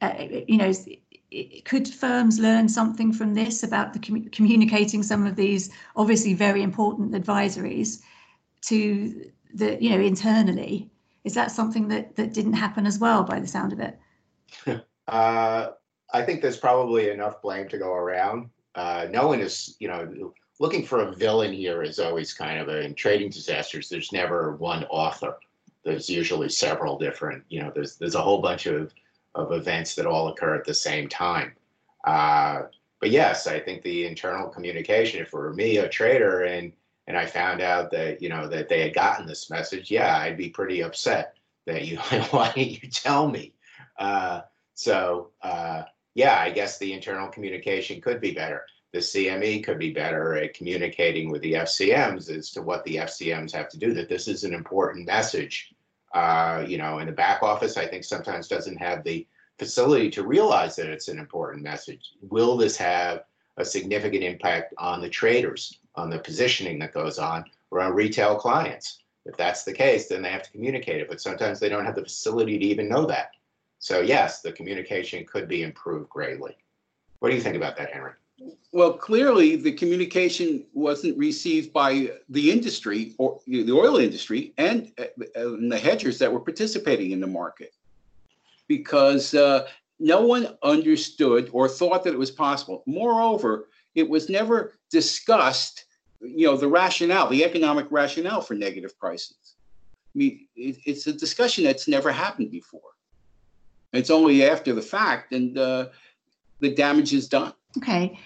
Uh, 0.00 0.14
you 0.46 0.56
know, 0.56 0.72
could 1.64 1.88
firms 1.88 2.38
learn 2.38 2.68
something 2.68 3.12
from 3.12 3.34
this 3.34 3.62
about 3.62 3.92
the 3.92 3.98
com- 3.98 4.28
communicating 4.30 5.02
some 5.02 5.26
of 5.26 5.36
these 5.36 5.70
obviously 5.96 6.34
very 6.34 6.62
important 6.62 7.12
advisories 7.12 8.00
to 8.62 9.30
the, 9.52 9.82
you 9.82 9.90
know, 9.90 10.00
internally? 10.00 10.90
Is 11.24 11.34
that 11.34 11.50
something 11.50 11.88
that 11.88 12.16
that 12.16 12.32
didn't 12.32 12.54
happen 12.54 12.86
as 12.86 12.98
well, 12.98 13.24
by 13.24 13.40
the 13.40 13.46
sound 13.46 13.72
of 13.72 13.80
it? 13.80 13.98
uh, 15.08 15.68
I 16.12 16.22
think 16.22 16.40
there's 16.40 16.56
probably 16.56 17.10
enough 17.10 17.42
blame 17.42 17.68
to 17.68 17.78
go 17.78 17.92
around. 17.92 18.48
Uh, 18.74 19.08
no 19.10 19.26
one 19.28 19.40
is, 19.40 19.76
you 19.80 19.88
know, 19.88 20.32
looking 20.60 20.84
for 20.84 21.00
a 21.00 21.12
villain 21.12 21.52
here 21.52 21.82
is 21.82 21.98
always 21.98 22.32
kind 22.32 22.58
of 22.60 22.68
a, 22.68 22.80
in 22.80 22.94
trading 22.94 23.30
disasters. 23.30 23.88
There's 23.88 24.12
never 24.12 24.56
one 24.56 24.84
author. 24.84 25.36
There's 25.84 26.08
usually 26.08 26.48
several 26.48 26.98
different. 26.98 27.44
You 27.48 27.62
know, 27.62 27.72
there's 27.74 27.96
there's 27.96 28.14
a 28.14 28.22
whole 28.22 28.40
bunch 28.40 28.66
of 28.66 28.92
of 29.38 29.52
events 29.52 29.94
that 29.94 30.06
all 30.06 30.28
occur 30.28 30.56
at 30.56 30.64
the 30.64 30.74
same 30.74 31.08
time. 31.08 31.52
Uh, 32.04 32.62
but 33.00 33.10
yes, 33.10 33.46
I 33.46 33.60
think 33.60 33.82
the 33.82 34.06
internal 34.06 34.48
communication, 34.48 35.20
if 35.20 35.28
it 35.28 35.32
were 35.32 35.54
me, 35.54 35.78
a 35.78 35.88
trader, 35.88 36.44
and 36.44 36.72
and 37.06 37.16
I 37.16 37.24
found 37.24 37.62
out 37.62 37.90
that 37.92 38.20
you 38.20 38.28
know 38.28 38.48
that 38.48 38.68
they 38.68 38.82
had 38.82 38.94
gotten 38.94 39.26
this 39.26 39.50
message, 39.50 39.90
yeah, 39.90 40.18
I'd 40.18 40.36
be 40.36 40.50
pretty 40.50 40.82
upset 40.82 41.34
that 41.66 41.86
you 41.86 41.96
why 42.30 42.52
didn't 42.52 42.82
you 42.82 42.90
tell 42.90 43.28
me? 43.28 43.54
Uh, 43.98 44.42
so 44.74 45.30
uh, 45.42 45.82
yeah, 46.14 46.38
I 46.40 46.50
guess 46.50 46.78
the 46.78 46.92
internal 46.92 47.28
communication 47.28 48.00
could 48.00 48.20
be 48.20 48.32
better. 48.32 48.64
The 48.92 48.98
CME 48.98 49.64
could 49.64 49.78
be 49.78 49.92
better 49.92 50.34
at 50.36 50.54
communicating 50.54 51.30
with 51.30 51.42
the 51.42 51.52
FCMs 51.52 52.30
as 52.30 52.50
to 52.52 52.62
what 52.62 52.84
the 52.84 52.96
FCMs 52.96 53.52
have 53.52 53.68
to 53.68 53.78
do. 53.78 53.92
That 53.94 54.08
this 54.08 54.28
is 54.28 54.44
an 54.44 54.54
important 54.54 55.06
message 55.06 55.72
uh, 56.14 56.64
you 56.66 56.78
know, 56.78 56.98
in 56.98 57.06
the 57.06 57.12
back 57.12 57.42
office, 57.42 57.76
I 57.76 57.86
think 57.86 58.04
sometimes 58.04 58.48
doesn't 58.48 58.76
have 58.76 59.04
the 59.04 59.26
facility 59.58 60.10
to 60.10 60.26
realize 60.26 60.76
that 60.76 60.88
it's 60.88 61.08
an 61.08 61.18
important 61.18 61.62
message. 61.62 62.12
Will 62.22 62.56
this 62.56 62.76
have 62.76 63.24
a 63.56 63.64
significant 63.64 64.22
impact 64.22 64.72
on 64.78 65.00
the 65.00 65.08
traders, 65.08 65.78
on 65.96 66.10
the 66.10 66.18
positioning 66.18 66.78
that 66.78 66.94
goes 66.94 67.18
on, 67.18 67.44
or 67.70 67.80
on 67.80 67.94
retail 67.94 68.36
clients? 68.36 69.00
If 69.26 69.36
that's 69.36 69.64
the 69.64 69.72
case, 69.72 70.08
then 70.08 70.22
they 70.22 70.30
have 70.30 70.44
to 70.44 70.50
communicate 70.52 71.00
it, 71.00 71.08
but 71.08 71.20
sometimes 71.20 71.60
they 71.60 71.68
don't 71.68 71.84
have 71.84 71.96
the 71.96 72.04
facility 72.04 72.58
to 72.58 72.64
even 72.64 72.88
know 72.88 73.04
that. 73.06 73.32
So 73.78 74.00
yes, 74.00 74.40
the 74.40 74.52
communication 74.52 75.26
could 75.26 75.48
be 75.48 75.62
improved 75.62 76.08
greatly. 76.08 76.56
What 77.18 77.30
do 77.30 77.36
you 77.36 77.42
think 77.42 77.56
about 77.56 77.76
that, 77.76 77.92
Henry? 77.92 78.12
Well, 78.72 78.92
clearly 78.92 79.56
the 79.56 79.72
communication 79.72 80.64
wasn't 80.72 81.18
received 81.18 81.72
by 81.72 82.12
the 82.28 82.50
industry 82.50 83.14
or 83.18 83.40
the 83.46 83.72
oil 83.72 83.96
industry 83.96 84.52
and, 84.58 84.92
uh, 84.98 85.06
and 85.34 85.72
the 85.72 85.78
hedgers 85.78 86.18
that 86.18 86.32
were 86.32 86.40
participating 86.40 87.10
in 87.10 87.20
the 87.20 87.26
market 87.26 87.74
because 88.68 89.34
uh, 89.34 89.66
no 89.98 90.20
one 90.20 90.56
understood 90.62 91.50
or 91.52 91.68
thought 91.68 92.04
that 92.04 92.12
it 92.12 92.18
was 92.18 92.30
possible. 92.30 92.82
Moreover, 92.86 93.68
it 93.94 94.08
was 94.08 94.28
never 94.28 94.78
discussed, 94.90 95.86
you 96.20 96.46
know, 96.46 96.56
the 96.56 96.68
rationale, 96.68 97.28
the 97.28 97.44
economic 97.44 97.86
rationale 97.90 98.42
for 98.42 98.54
negative 98.54 98.96
prices. 98.98 99.56
I 100.14 100.18
mean, 100.18 100.46
it, 100.54 100.76
it's 100.84 101.06
a 101.06 101.12
discussion 101.12 101.64
that's 101.64 101.88
never 101.88 102.12
happened 102.12 102.50
before. 102.50 102.80
It's 103.92 104.10
only 104.10 104.44
after 104.46 104.74
the 104.74 104.82
fact 104.82 105.32
and 105.32 105.56
uh, 105.58 105.88
the 106.60 106.74
damage 106.74 107.12
is 107.12 107.28
done. 107.28 107.54
Okay. 107.78 108.18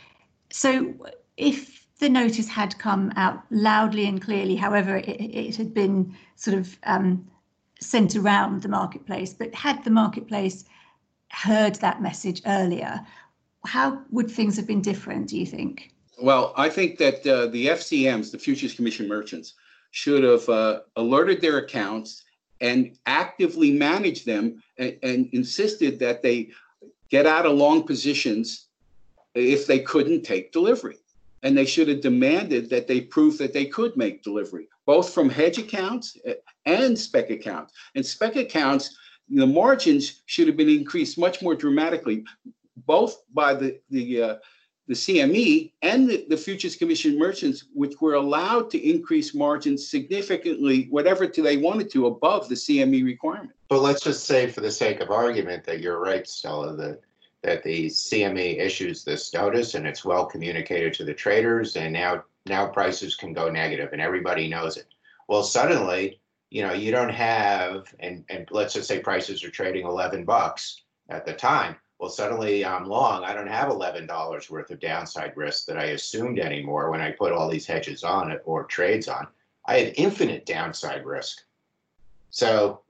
So 0.51 0.95
if 1.37 1.87
the 1.99 2.09
notice 2.09 2.49
had 2.49 2.79
come 2.79 3.13
out 3.17 3.43
loudly 3.51 4.07
and 4.07 4.21
clearly, 4.21 4.57
however, 4.57 4.97
it, 4.97 5.09
it 5.09 5.57
had 5.57 5.73
been 5.73 6.15
sort 6.37 6.59
of 6.59 6.77
um, 6.85 7.27
sent 7.81 8.17
around 8.17 8.63
the 8.63 8.69
marketplace, 8.69 9.33
but 9.33 9.55
had 9.55 9.83
the 9.85 9.91
marketplace 9.91 10.65
heard 11.31 11.77
that 11.77 12.03
message 12.03 12.43
earlier, 12.47 13.01
how 13.65 14.03
would 14.11 14.31
things 14.31 14.57
have 14.57 14.67
been 14.67 14.83
different, 14.83 15.29
do 15.29 15.39
you 15.39 15.47
think? 15.47 15.93
Well, 16.21 16.53
I 16.57 16.69
think 16.69 16.99
that 16.99 17.27
uh, 17.27 17.47
the 17.47 17.69
FCMs, 17.69 18.31
the 18.31 18.39
Futures 18.39 18.75
Commission 18.75 19.09
merchants, 19.09 19.55
should 19.93 20.25
have 20.25 20.49
uh, 20.49 20.81
alerted 20.97 21.41
their 21.41 21.59
accounts 21.59 22.25
and 22.61 22.97
actively 23.07 23.71
managed 23.71 24.27
them 24.27 24.63
and, 24.79 24.97
and 25.03 25.29
insisted 25.33 25.99
that 25.99 26.23
they 26.23 26.51
get 27.11 27.27
out 27.27 27.47
of 27.47 27.53
long 27.53 27.87
positions 27.87 28.69
if 29.35 29.67
they 29.67 29.81
couldn't 29.81 30.23
take 30.23 30.53
delivery. 30.53 30.97
And 31.43 31.57
they 31.57 31.67
should 31.67 31.89
have 31.89 32.01
demanded 32.01 32.71
that 32.71 32.87
they 32.87 33.01
prove 33.01 33.39
that 33.39 33.53
they 33.53 33.65
could 33.65 33.97
make 33.97 34.23
delivery, 34.23 34.69
both 34.87 35.13
from 35.13 35.29
hedge 35.29 35.59
accounts 35.59 36.17
and 36.67 36.97
spec 36.97 37.31
accounts. 37.31 37.73
And 37.97 38.07
spec 38.07 38.37
accounts, 38.37 38.97
the 39.29 39.47
margins 39.47 40.23
should 40.27 40.47
have 40.47 40.57
been 40.57 40.69
increased 40.69 41.19
much 41.19 41.43
more 41.43 41.57
dramatically, 41.57 42.25
both 42.87 43.23
by 43.33 43.55
the 43.55 43.81
the 43.91 44.23
uh, 44.23 44.37
the 44.89 44.95
CME 44.95 45.73
and 45.83 46.09
the, 46.11 46.27
the, 46.29 46.37
Futures 46.37 46.77
Commission 46.77 47.17
merchants, 47.17 47.65
which 47.73 48.01
were 48.01 48.15
allowed 48.15 48.69
to 48.71 48.79
increase 48.79 49.33
margins 49.33 49.89
significantly, 49.89 50.89
whatever 50.91 51.27
they 51.27 51.57
wanted 51.57 51.91
to, 51.93 52.07
above 52.07 52.49
the 52.49 52.57
CME 52.57 53.05
requirement. 53.05 53.53
But 53.69 53.81
let's 53.81 54.03
just 54.03 54.27
say, 54.27 54.49
for 54.49 54.61
the 54.61 54.71
sake 54.71 55.01
of 55.01 55.11
argument, 55.11 55.65
that 55.65 55.81
you're 55.81 56.01
right, 56.01 56.27
Stella, 56.29 56.75
that 56.77 57.01
that 57.43 57.63
the 57.63 57.87
CME 57.87 58.61
issues 58.61 59.05
this 59.05 59.33
notice 59.35 59.75
and 59.75 59.87
it's 59.87 60.05
well 60.05 60.27
communicated 60.27 60.95
to 60.95 61.05
the 61.05 61.15
traders, 61.15 61.77
and 61.77 61.93
now 61.93 62.25
now 62.47 62.67
prices 62.67 63.15
can 63.15 63.33
go 63.33 63.49
negative, 63.49 63.91
and 63.93 64.03
everybody 64.03 64.49
knows 64.49 64.77
it. 64.77 64.87
Well, 65.29 65.43
suddenly, 65.43 66.21
you 66.51 66.63
know, 66.63 66.73
you 66.73 66.91
don't 66.91 67.13
have, 67.13 67.95
and 68.01 68.25
and 68.29 68.49
let's 68.51 68.75
just 68.75 68.89
say 68.89 69.01
prices 69.01 69.45
are 69.45 69.51
trading 69.51 69.87
11 69.87 70.25
bucks 70.25 70.83
at 71.09 71.25
the 71.25 71.33
time 71.33 71.77
well, 72.03 72.11
suddenly 72.11 72.65
I'm 72.65 72.89
long. 72.89 73.23
I 73.23 73.33
don't 73.33 73.47
have 73.47 73.69
$11 73.69 74.51
worth 74.51 74.73
of 74.73 74.81
downside 74.81 75.37
risk 75.37 75.67
that 75.67 75.79
I 75.79 75.85
assumed 75.85 76.41
anymore 76.41 76.91
when 76.91 77.01
I 77.01 77.13
put 77.13 77.31
all 77.31 77.49
these 77.49 77.65
hedges 77.65 78.03
on 78.03 78.33
it 78.33 78.43
or 78.45 78.65
trades 78.65 79.07
on. 79.07 79.29
I 79.67 79.79
had 79.79 79.95
infinite 79.95 80.45
downside 80.45 81.07
risk. 81.07 81.45
So 82.31 82.81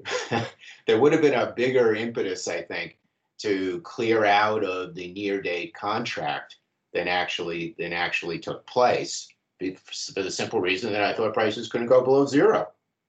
there 0.86 0.98
would 0.98 1.12
have 1.12 1.20
been 1.20 1.34
a 1.34 1.52
bigger 1.52 1.94
impetus, 1.94 2.48
I 2.48 2.62
think, 2.62 2.96
to 3.42 3.80
clear 3.80 4.24
out 4.24 4.64
of 4.64 4.94
the 4.94 5.12
near 5.12 5.42
date 5.42 5.74
contract 5.74 6.56
than 6.92 7.08
actually 7.08 7.74
than 7.78 7.92
actually 7.92 8.38
took 8.38 8.66
place 8.66 9.28
for 10.14 10.22
the 10.22 10.30
simple 10.30 10.60
reason 10.60 10.92
that 10.92 11.04
I 11.04 11.12
thought 11.12 11.34
prices 11.34 11.68
couldn't 11.68 11.86
go 11.86 12.02
below 12.02 12.26
zero. 12.26 12.68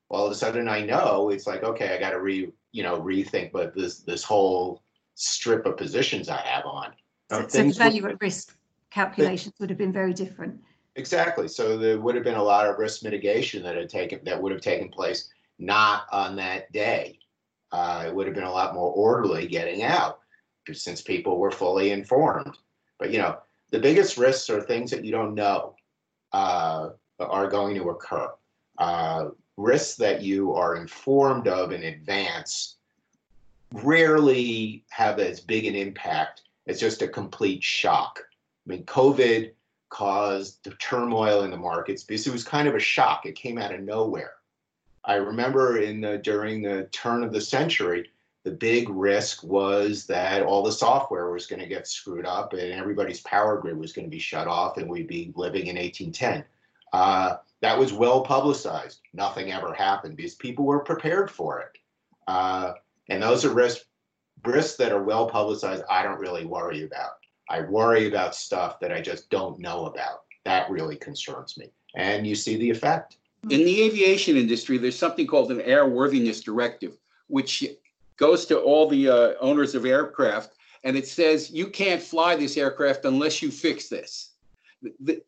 All 0.09 0.25
of 0.25 0.31
a 0.31 0.35
sudden 0.35 0.67
I 0.67 0.81
know 0.81 1.29
it's 1.29 1.47
like, 1.47 1.63
okay, 1.63 1.95
I 1.95 1.99
got 1.99 2.11
to 2.11 2.19
re, 2.19 2.51
you 2.71 2.83
know, 2.83 3.01
rethink 3.01 3.51
but 3.51 3.73
this 3.73 3.99
this 3.99 4.23
whole 4.23 4.83
strip 5.15 5.65
of 5.65 5.77
positions 5.77 6.29
I 6.29 6.41
have 6.41 6.65
on. 6.65 6.93
So, 7.29 7.47
so 7.47 7.63
the 7.63 7.71
value 7.71 8.07
at 8.07 8.21
risk 8.21 8.55
calculations 8.91 9.55
would 9.59 9.69
have 9.69 9.77
been 9.77 9.93
very 9.93 10.13
different. 10.13 10.59
Exactly. 10.95 11.47
So 11.47 11.77
there 11.77 11.99
would 11.99 12.13
have 12.15 12.23
been 12.23 12.35
a 12.35 12.43
lot 12.43 12.67
of 12.67 12.77
risk 12.77 13.03
mitigation 13.03 13.63
that 13.63 13.75
had 13.75 13.89
taken 13.89 14.19
that 14.23 14.41
would 14.41 14.51
have 14.51 14.61
taken 14.61 14.89
place 14.89 15.29
not 15.57 16.05
on 16.11 16.35
that 16.35 16.71
day. 16.71 17.19
Uh, 17.71 18.05
it 18.07 18.13
would 18.13 18.27
have 18.27 18.35
been 18.35 18.43
a 18.43 18.51
lot 18.51 18.75
more 18.75 18.91
orderly 18.91 19.47
getting 19.47 19.81
out 19.81 20.19
since 20.71 21.01
people 21.01 21.37
were 21.37 21.51
fully 21.51 21.91
informed. 21.91 22.57
But 22.99 23.11
you 23.11 23.19
know, 23.19 23.37
the 23.71 23.79
biggest 23.79 24.17
risks 24.17 24.49
are 24.49 24.61
things 24.61 24.91
that 24.91 25.03
you 25.03 25.11
don't 25.11 25.35
know 25.35 25.75
uh, 26.31 26.89
are 27.19 27.49
going 27.49 27.75
to 27.75 27.89
occur. 27.89 28.29
Uh, 28.77 29.29
risks 29.57 29.95
that 29.95 30.21
you 30.21 30.53
are 30.53 30.75
informed 30.75 31.47
of 31.47 31.71
in 31.71 31.83
advance 31.83 32.77
rarely 33.73 34.83
have 34.89 35.19
as 35.19 35.39
big 35.39 35.65
an 35.65 35.75
impact 35.75 36.43
as 36.67 36.79
just 36.79 37.01
a 37.01 37.07
complete 37.07 37.63
shock. 37.63 38.19
I 38.65 38.69
mean, 38.69 38.83
COVID 38.85 39.51
caused 39.89 40.63
the 40.63 40.71
turmoil 40.71 41.43
in 41.43 41.51
the 41.51 41.57
markets 41.57 42.03
because 42.03 42.25
it 42.25 42.33
was 42.33 42.43
kind 42.43 42.67
of 42.67 42.75
a 42.75 42.79
shock. 42.79 43.25
It 43.25 43.35
came 43.35 43.57
out 43.57 43.73
of 43.73 43.81
nowhere. 43.81 44.33
I 45.05 45.15
remember 45.15 45.79
in 45.79 46.01
the 46.01 46.17
during 46.17 46.61
the 46.61 46.87
turn 46.91 47.23
of 47.23 47.33
the 47.33 47.41
century, 47.41 48.09
the 48.43 48.51
big 48.51 48.89
risk 48.89 49.43
was 49.43 50.05
that 50.07 50.43
all 50.43 50.63
the 50.63 50.71
software 50.71 51.31
was 51.31 51.47
going 51.47 51.61
to 51.61 51.67
get 51.67 51.87
screwed 51.87 52.25
up 52.25 52.53
and 52.53 52.73
everybody's 52.73 53.21
power 53.21 53.57
grid 53.57 53.77
was 53.77 53.93
going 53.93 54.05
to 54.05 54.11
be 54.11 54.19
shut 54.19 54.47
off 54.47 54.77
and 54.77 54.89
we'd 54.89 55.07
be 55.07 55.31
living 55.35 55.67
in 55.67 55.77
1810. 55.77 56.43
Uh, 56.91 57.37
that 57.61 57.77
was 57.77 57.93
well 57.93 58.21
publicized. 58.21 58.99
Nothing 59.13 59.51
ever 59.51 59.73
happened 59.73 60.17
because 60.17 60.35
people 60.35 60.65
were 60.65 60.79
prepared 60.79 61.31
for 61.31 61.61
it. 61.61 61.77
Uh, 62.27 62.73
and 63.09 63.23
those 63.23 63.45
are 63.45 63.53
risks 63.53 63.85
risks 64.45 64.75
that 64.75 64.91
are 64.91 65.03
well 65.03 65.29
publicized. 65.29 65.83
I 65.89 66.03
don't 66.03 66.19
really 66.19 66.45
worry 66.45 66.83
about. 66.83 67.11
I 67.49 67.61
worry 67.61 68.07
about 68.07 68.35
stuff 68.35 68.79
that 68.81 68.91
I 68.91 68.99
just 68.99 69.29
don't 69.29 69.59
know 69.59 69.85
about. 69.85 70.23
That 70.43 70.69
really 70.69 70.97
concerns 70.97 71.57
me. 71.57 71.71
And 71.95 72.27
you 72.27 72.35
see 72.35 72.57
the 72.57 72.69
effect. 72.69 73.17
In 73.49 73.63
the 73.63 73.83
aviation 73.83 74.35
industry, 74.35 74.77
there's 74.77 74.97
something 74.97 75.27
called 75.27 75.51
an 75.51 75.59
airworthiness 75.59 76.43
directive, 76.43 76.97
which 77.27 77.65
goes 78.17 78.45
to 78.47 78.59
all 78.59 78.87
the 78.87 79.09
uh, 79.09 79.33
owners 79.39 79.75
of 79.75 79.85
aircraft, 79.85 80.55
and 80.83 80.95
it 80.95 81.07
says 81.07 81.51
you 81.51 81.67
can't 81.67 82.01
fly 82.01 82.35
this 82.35 82.57
aircraft 82.57 83.05
unless 83.05 83.41
you 83.41 83.51
fix 83.51 83.87
this. 83.87 84.31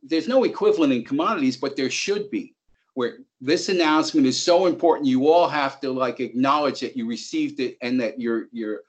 There's 0.04 0.28
no 0.28 0.43
equivalent 0.43 0.93
in 0.93 1.06
commodities, 1.06 1.56
but 1.56 1.76
there 1.76 1.89
should 1.89 2.30
be 2.30 2.56
where 2.95 3.17
this 3.39 3.69
announcement 3.69 4.26
is 4.26 4.41
so 4.41 4.65
important 4.65 5.08
you 5.08 5.30
all 5.30 5.48
have 5.48 5.80
to 5.82 5.91
like 5.91 6.19
acknowledge 6.19 6.80
that 6.80 6.98
you 6.98 7.06
received 7.06 7.60
it 7.60 7.78
and 7.82 8.02
that 8.02 8.19
you're 8.19 8.48
you're 8.52 8.82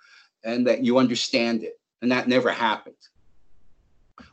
and 0.44 0.66
that 0.66 0.82
you 0.82 0.96
understand 0.96 1.62
it 1.62 1.78
and 2.00 2.10
that 2.10 2.28
never 2.28 2.50
happened 2.50 2.96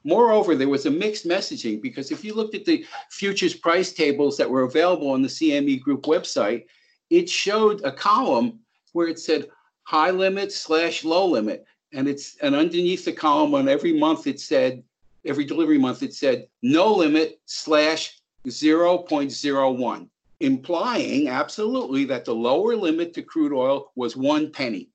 moreover 0.04 0.56
there 0.56 0.70
was 0.70 0.86
a 0.86 0.92
mixed 0.92 1.28
messaging 1.28 1.82
because 1.82 2.12
if 2.12 2.24
you 2.24 2.34
looked 2.34 2.56
at 2.56 2.66
the 2.66 2.86
futures 3.10 3.54
price 3.54 3.92
tables 3.92 4.38
that 4.38 4.50
were 4.50 4.64
available 4.64 5.10
on 5.10 5.22
the 5.22 5.28
cme 5.28 5.82
group 5.82 6.04
website 6.04 6.66
it 7.10 7.28
showed 7.28 7.82
a 7.84 7.92
column 7.92 8.60
where 8.94 9.08
it 9.08 9.20
said 9.20 9.48
high 9.84 10.12
limit 10.12 10.52
slash 10.52 11.04
low 11.04 11.26
limit 11.26 11.66
and 11.94 12.08
it's 12.08 12.38
and 12.38 12.56
underneath 12.56 13.06
the 13.06 13.12
column 13.12 13.54
on 13.54 13.68
every 13.68 14.00
month 14.00 14.26
it 14.26 14.40
said 14.40 14.82
every 15.26 15.46
delivery 15.46 15.78
month 15.78 16.02
it 16.02 16.14
said 16.14 16.48
no 16.62 16.94
limit 16.94 17.40
slash 17.46 18.22
0.01, 18.48 20.10
implying 20.40 21.28
absolutely 21.28 22.06
that 22.06 22.26
the 22.26 22.34
lower 22.34 22.76
limit 22.76 23.14
to 23.14 23.22
crude 23.22 23.54
oil 23.54 23.92
was 23.96 24.16
one 24.16 24.52
penny, 24.52 24.90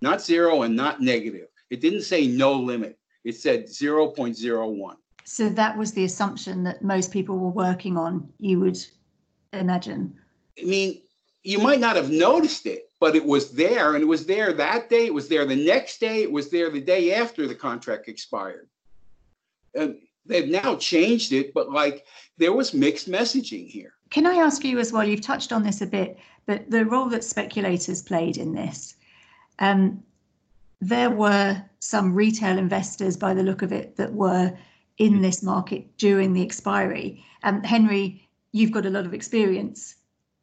not 0.00 0.22
zero 0.22 0.62
and 0.62 0.76
not 0.76 1.00
negative. 1.00 1.48
It 1.70 1.80
didn't 1.80 2.02
say 2.02 2.26
no 2.26 2.52
limit, 2.52 2.98
it 3.24 3.36
said 3.36 3.66
0.01. 3.66 4.96
So 5.24 5.48
that 5.48 5.76
was 5.76 5.92
the 5.92 6.04
assumption 6.04 6.64
that 6.64 6.82
most 6.82 7.12
people 7.12 7.38
were 7.38 7.50
working 7.50 7.96
on, 7.96 8.28
you 8.38 8.60
would 8.60 8.78
imagine. 9.52 10.16
I 10.60 10.64
mean, 10.64 11.02
you 11.44 11.58
might 11.58 11.80
not 11.80 11.96
have 11.96 12.10
noticed 12.10 12.66
it, 12.66 12.90
but 13.02 13.16
it 13.16 13.26
was 13.26 13.50
there 13.50 13.94
and 13.94 14.02
it 14.04 14.06
was 14.06 14.26
there 14.26 14.52
that 14.52 14.88
day, 14.88 15.06
it 15.06 15.12
was 15.12 15.26
there 15.26 15.44
the 15.44 15.56
next 15.56 15.98
day, 15.98 16.22
it 16.22 16.30
was 16.30 16.50
there 16.50 16.70
the 16.70 16.80
day 16.80 17.12
after 17.12 17.48
the 17.48 17.54
contract 17.68 18.06
expired. 18.06 18.68
And 19.74 19.96
they've 20.24 20.48
now 20.48 20.76
changed 20.76 21.32
it, 21.32 21.52
but 21.52 21.72
like 21.72 22.06
there 22.38 22.52
was 22.52 22.72
mixed 22.72 23.10
messaging 23.10 23.66
here. 23.66 23.94
Can 24.10 24.24
I 24.24 24.36
ask 24.36 24.64
you 24.64 24.78
as 24.78 24.92
well? 24.92 25.02
You've 25.02 25.20
touched 25.20 25.50
on 25.50 25.64
this 25.64 25.80
a 25.80 25.86
bit, 25.86 26.16
but 26.46 26.70
the 26.70 26.84
role 26.84 27.08
that 27.08 27.24
speculators 27.24 28.02
played 28.02 28.36
in 28.36 28.54
this. 28.54 28.94
Um, 29.58 30.00
there 30.80 31.10
were 31.10 31.60
some 31.80 32.14
retail 32.14 32.56
investors, 32.56 33.16
by 33.16 33.34
the 33.34 33.42
look 33.42 33.62
of 33.62 33.72
it, 33.72 33.96
that 33.96 34.12
were 34.12 34.56
in 34.98 35.22
this 35.22 35.42
market 35.42 35.98
during 35.98 36.34
the 36.34 36.42
expiry. 36.42 37.24
Um, 37.42 37.64
Henry, 37.64 38.28
you've 38.52 38.70
got 38.70 38.86
a 38.86 38.90
lot 38.90 39.06
of 39.06 39.12
experience 39.12 39.96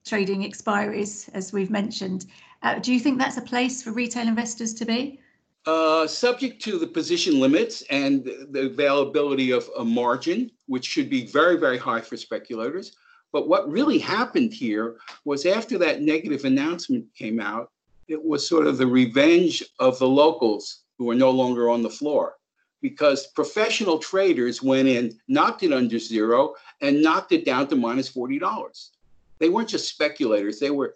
trading 0.06 0.42
expiries, 0.42 1.30
as 1.34 1.54
we've 1.54 1.70
mentioned. 1.70 2.26
Uh, 2.62 2.80
do 2.80 2.94
you 2.94 3.00
think 3.00 3.18
that's 3.18 3.38
a 3.38 3.42
place 3.42 3.82
for 3.82 3.92
retail 3.92 4.28
investors 4.28 4.74
to 4.76 4.86
be? 4.86 5.20
Uh, 5.66 6.08
subject 6.08 6.62
to 6.62 6.80
the 6.80 6.88
position 6.88 7.40
limits 7.40 7.84
and 7.90 8.26
the 8.52 8.68
availability 8.68 9.52
of 9.52 9.70
a 9.78 9.84
margin, 9.84 10.50
which 10.68 10.86
should 10.86 11.10
be 11.10 11.26
very, 11.26 11.58
very 11.58 11.78
high 11.78 12.02
for 12.02 12.18
speculators. 12.18 12.96
But 13.32 13.48
what 13.48 13.70
really 13.70 14.00
happened 14.00 14.54
here 14.54 14.98
was 15.26 15.46
after 15.46 15.78
that 15.78 16.02
negative 16.02 16.46
announcement 16.46 17.06
came 17.14 17.40
out, 17.40 17.72
it 18.08 18.22
was 18.22 18.48
sort 18.48 18.68
of 18.68 18.78
the 18.78 18.88
revenge 18.88 19.64
of 19.80 20.00
the 20.00 20.08
locals 20.08 20.84
who 20.98 21.10
are 21.10 21.16
no 21.16 21.30
longer 21.30 21.70
on 21.70 21.84
the 21.84 21.90
floor 21.90 22.36
because 22.82 23.28
professional 23.28 24.00
traders 24.00 24.64
went 24.64 24.88
in, 24.88 25.18
knocked 25.28 25.64
it 25.64 25.74
under 25.74 26.00
zero, 26.00 26.56
and 26.82 27.02
knocked 27.02 27.32
it 27.32 27.46
down 27.46 27.68
to 27.68 27.76
minus 27.76 28.10
$40. 28.10 28.90
They 29.38 29.50
weren't 29.50 29.70
just 29.70 29.90
speculators, 29.90 30.60
they 30.60 30.72
were 30.72 30.96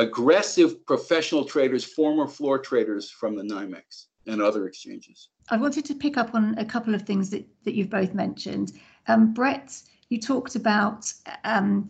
aggressive 0.00 0.84
professional 0.86 1.44
traders, 1.44 1.84
former 1.84 2.26
floor 2.26 2.58
traders 2.58 3.10
from 3.10 3.36
the 3.36 3.42
NYMEX 3.42 4.06
and 4.26 4.40
other 4.40 4.66
exchanges. 4.66 5.28
I 5.50 5.56
wanted 5.56 5.84
to 5.86 5.94
pick 5.94 6.16
up 6.16 6.34
on 6.34 6.56
a 6.58 6.64
couple 6.64 6.94
of 6.94 7.02
things 7.02 7.30
that, 7.30 7.46
that 7.64 7.74
you've 7.74 7.90
both 7.90 8.14
mentioned. 8.14 8.72
Um, 9.08 9.34
Brett, 9.34 9.80
you 10.08 10.18
talked 10.18 10.56
about 10.56 11.12
um, 11.44 11.88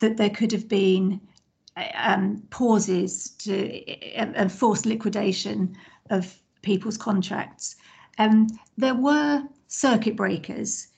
that 0.00 0.16
there 0.16 0.30
could 0.30 0.52
have 0.52 0.68
been 0.68 1.20
um, 1.94 2.42
pauses 2.50 3.30
to 3.38 4.16
uh, 4.16 4.48
forced 4.48 4.86
liquidation 4.86 5.76
of 6.10 6.36
people's 6.62 6.96
contracts. 6.96 7.76
Um, 8.18 8.48
there 8.76 8.94
were 8.94 9.44
circuit 9.68 10.16
breakers 10.16 10.88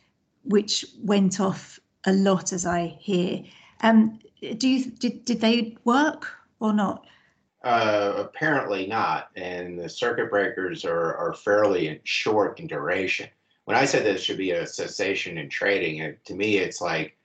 which 0.44 0.84
went 1.00 1.40
off 1.40 1.78
a 2.06 2.12
lot, 2.12 2.52
as 2.52 2.66
I 2.66 2.96
hear. 2.98 3.44
Um, 3.82 4.18
do 4.42 4.68
you 4.68 4.90
did 4.90 5.24
did 5.24 5.40
they 5.40 5.76
work 5.84 6.28
or 6.60 6.72
not? 6.72 7.06
Uh, 7.64 8.14
apparently 8.16 8.86
not, 8.86 9.28
and 9.36 9.78
the 9.78 9.88
circuit 9.88 10.30
breakers 10.30 10.84
are 10.84 11.14
are 11.16 11.34
fairly 11.34 12.00
short 12.04 12.58
in 12.58 12.66
duration. 12.66 13.28
When 13.64 13.76
I 13.76 13.84
said 13.84 14.04
there 14.04 14.18
should 14.18 14.38
be 14.38 14.50
a 14.50 14.66
cessation 14.66 15.38
in 15.38 15.48
trading, 15.48 15.98
it, 15.98 16.24
to 16.24 16.34
me 16.34 16.56
it's 16.58 16.80
like 16.80 17.16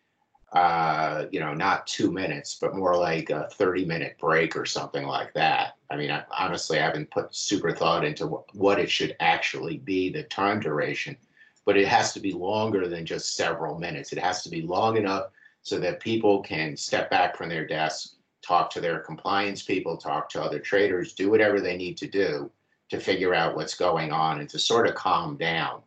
uh, 0.53 1.25
you 1.31 1.39
know, 1.39 1.53
not 1.53 1.85
two 1.87 2.11
minutes, 2.11 2.57
but 2.59 2.75
more 2.75 2.95
like 2.95 3.29
a 3.29 3.49
30 3.53 3.85
minute 3.85 4.15
break 4.19 4.55
or 4.55 4.65
something 4.65 5.05
like 5.05 5.33
that. 5.33 5.75
I 5.89 5.97
mean, 5.97 6.09
I, 6.09 6.23
honestly, 6.37 6.79
I 6.79 6.83
haven't 6.83 7.11
put 7.11 7.35
super 7.35 7.73
thought 7.73 8.05
into 8.05 8.27
what, 8.27 8.55
what 8.55 8.79
it 8.79 8.89
should 8.89 9.15
actually 9.19 9.79
be, 9.79 10.09
the 10.09 10.23
time 10.23 10.61
duration, 10.61 11.17
but 11.65 11.75
it 11.75 11.87
has 11.87 12.13
to 12.13 12.21
be 12.21 12.31
longer 12.31 12.87
than 12.87 13.05
just 13.05 13.35
several 13.35 13.77
minutes. 13.77 14.13
It 14.13 14.19
has 14.19 14.41
to 14.43 14.49
be 14.49 14.61
long 14.61 14.95
enough 14.95 15.31
so 15.67 15.77
that 15.79 15.99
people 15.99 16.41
can 16.41 16.77
step 16.77 17.09
back 17.09 17.35
from 17.35 17.49
their 17.49 17.67
desks, 17.67 18.15
talk 18.41 18.69
to 18.69 18.79
their 18.79 18.99
compliance 18.99 19.61
people, 19.61 19.97
talk 19.97 20.29
to 20.29 20.41
other 20.41 20.59
traders, 20.59 21.13
do 21.13 21.29
whatever 21.29 21.59
they 21.59 21.75
need 21.75 21.97
to 21.97 22.07
do 22.07 22.49
to 22.89 22.99
figure 22.99 23.33
out 23.33 23.55
what's 23.55 23.75
going 23.75 24.13
on 24.13 24.39
and 24.39 24.49
to 24.49 24.57
sort 24.57 24.87
of 24.87 24.95
calm 24.95 25.35
down. 25.35 25.81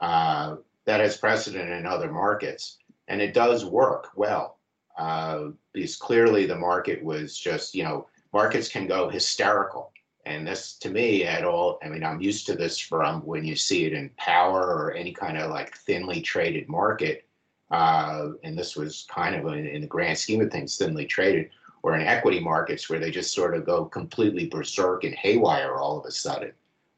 Uh, 0.00 0.56
that 0.86 0.98
has 0.98 1.16
precedent 1.16 1.70
in 1.70 1.86
other 1.86 2.10
markets 2.10 2.78
and 3.06 3.20
it 3.20 3.32
does 3.32 3.64
work 3.64 4.08
well 4.16 4.58
uh, 4.98 5.44
because 5.72 5.94
clearly 5.94 6.46
the 6.46 6.56
market 6.56 7.04
was 7.04 7.38
just 7.38 7.74
you 7.74 7.84
know 7.84 8.08
markets 8.32 8.68
can 8.68 8.88
go 8.88 9.08
hysterical 9.08 9.92
and 10.26 10.44
this 10.44 10.74
to 10.78 10.90
me 10.90 11.24
at 11.24 11.44
all 11.44 11.78
i 11.84 11.88
mean 11.88 12.02
i'm 12.02 12.20
used 12.20 12.46
to 12.46 12.56
this 12.56 12.78
from 12.78 13.20
when 13.26 13.44
you 13.44 13.54
see 13.54 13.84
it 13.84 13.92
in 13.92 14.10
power 14.16 14.62
or 14.62 14.92
any 14.92 15.12
kind 15.12 15.38
of 15.38 15.50
like 15.50 15.76
thinly 15.76 16.20
traded 16.20 16.68
market 16.68 17.28
uh, 17.70 18.28
and 18.42 18.58
this 18.58 18.76
was 18.76 19.06
kind 19.08 19.34
of 19.34 19.46
in, 19.52 19.66
in 19.66 19.80
the 19.80 19.86
grand 19.86 20.18
scheme 20.18 20.40
of 20.40 20.50
things 20.50 20.76
thinly 20.76 21.06
traded 21.06 21.50
or 21.82 21.94
in 21.94 22.06
equity 22.06 22.40
markets 22.40 22.90
where 22.90 22.98
they 22.98 23.10
just 23.10 23.32
sort 23.32 23.54
of 23.54 23.64
go 23.64 23.84
completely 23.84 24.46
berserk 24.46 25.04
and 25.04 25.14
haywire 25.14 25.76
all 25.76 25.98
of 25.98 26.04
a 26.04 26.10
sudden. 26.10 26.52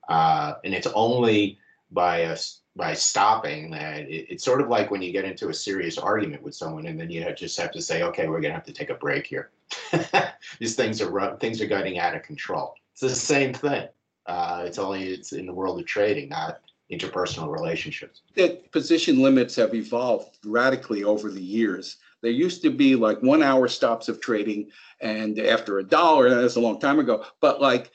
Uh, 0.09 0.55
and 0.65 0.75
it's 0.75 0.89
only 0.89 1.59
by 1.91 2.25
us 2.25 2.61
by 2.75 2.95
stopping 2.95 3.71
that 3.71 4.01
it, 4.01 4.27
it's 4.31 4.45
sort 4.45 4.61
of 4.61 4.69
like 4.69 4.91
when 4.91 5.03
you 5.03 5.13
get 5.13 5.27
into 5.27 5.51
a 5.51 5.55
serious 5.55 5.99
argument 5.99 6.43
with 6.43 6.55
someone 6.55 6.87
and 6.87 6.99
then 6.99 7.11
you 7.11 7.25
just 7.35 7.59
have 7.59 7.71
to 7.71 7.83
say 7.83 8.03
okay 8.03 8.27
we're 8.27 8.41
going 8.41 8.51
to 8.51 8.55
have 8.55 8.65
to 8.65 8.73
take 8.73 8.91
a 8.91 8.95
break 8.95 9.27
here. 9.27 9.51
These 10.59 10.75
things 10.75 11.01
are 11.01 11.37
things 11.37 11.61
are 11.61 11.67
getting 11.67 11.99
out 11.99 12.17
of 12.17 12.23
control. 12.23 12.75
It's 12.93 13.03
the 13.03 13.11
same 13.11 13.53
thing. 13.53 13.89
Uh, 14.27 14.63
it's 14.67 14.79
only 14.79 15.05
it's 15.05 15.33
in 15.33 15.47
the 15.47 15.53
world 15.53 15.79
of 15.79 15.87
trading 15.87 16.31
not 16.31 16.61
interpersonal 16.93 17.51
relationships. 17.51 18.23
That 18.35 18.71
position 18.71 19.23
limits 19.23 19.57
have 19.57 19.75
evolved 19.75 20.39
radically 20.45 21.05
over 21.05 21.31
the 21.31 21.43
years. 21.43 21.97
There 22.21 22.31
used 22.31 22.63
to 22.63 22.71
be 22.71 22.95
like 22.95 23.21
one 23.23 23.43
hour 23.43 23.67
stops 23.67 24.09
of 24.09 24.21
trading 24.21 24.71
and 25.01 25.39
after 25.39 25.79
a 25.79 25.85
dollar 25.85 26.31
that's 26.31 26.57
a 26.57 26.61
long 26.61 26.79
time 26.79 26.99
ago. 26.99 27.25
But 27.41 27.61
like 27.61 27.91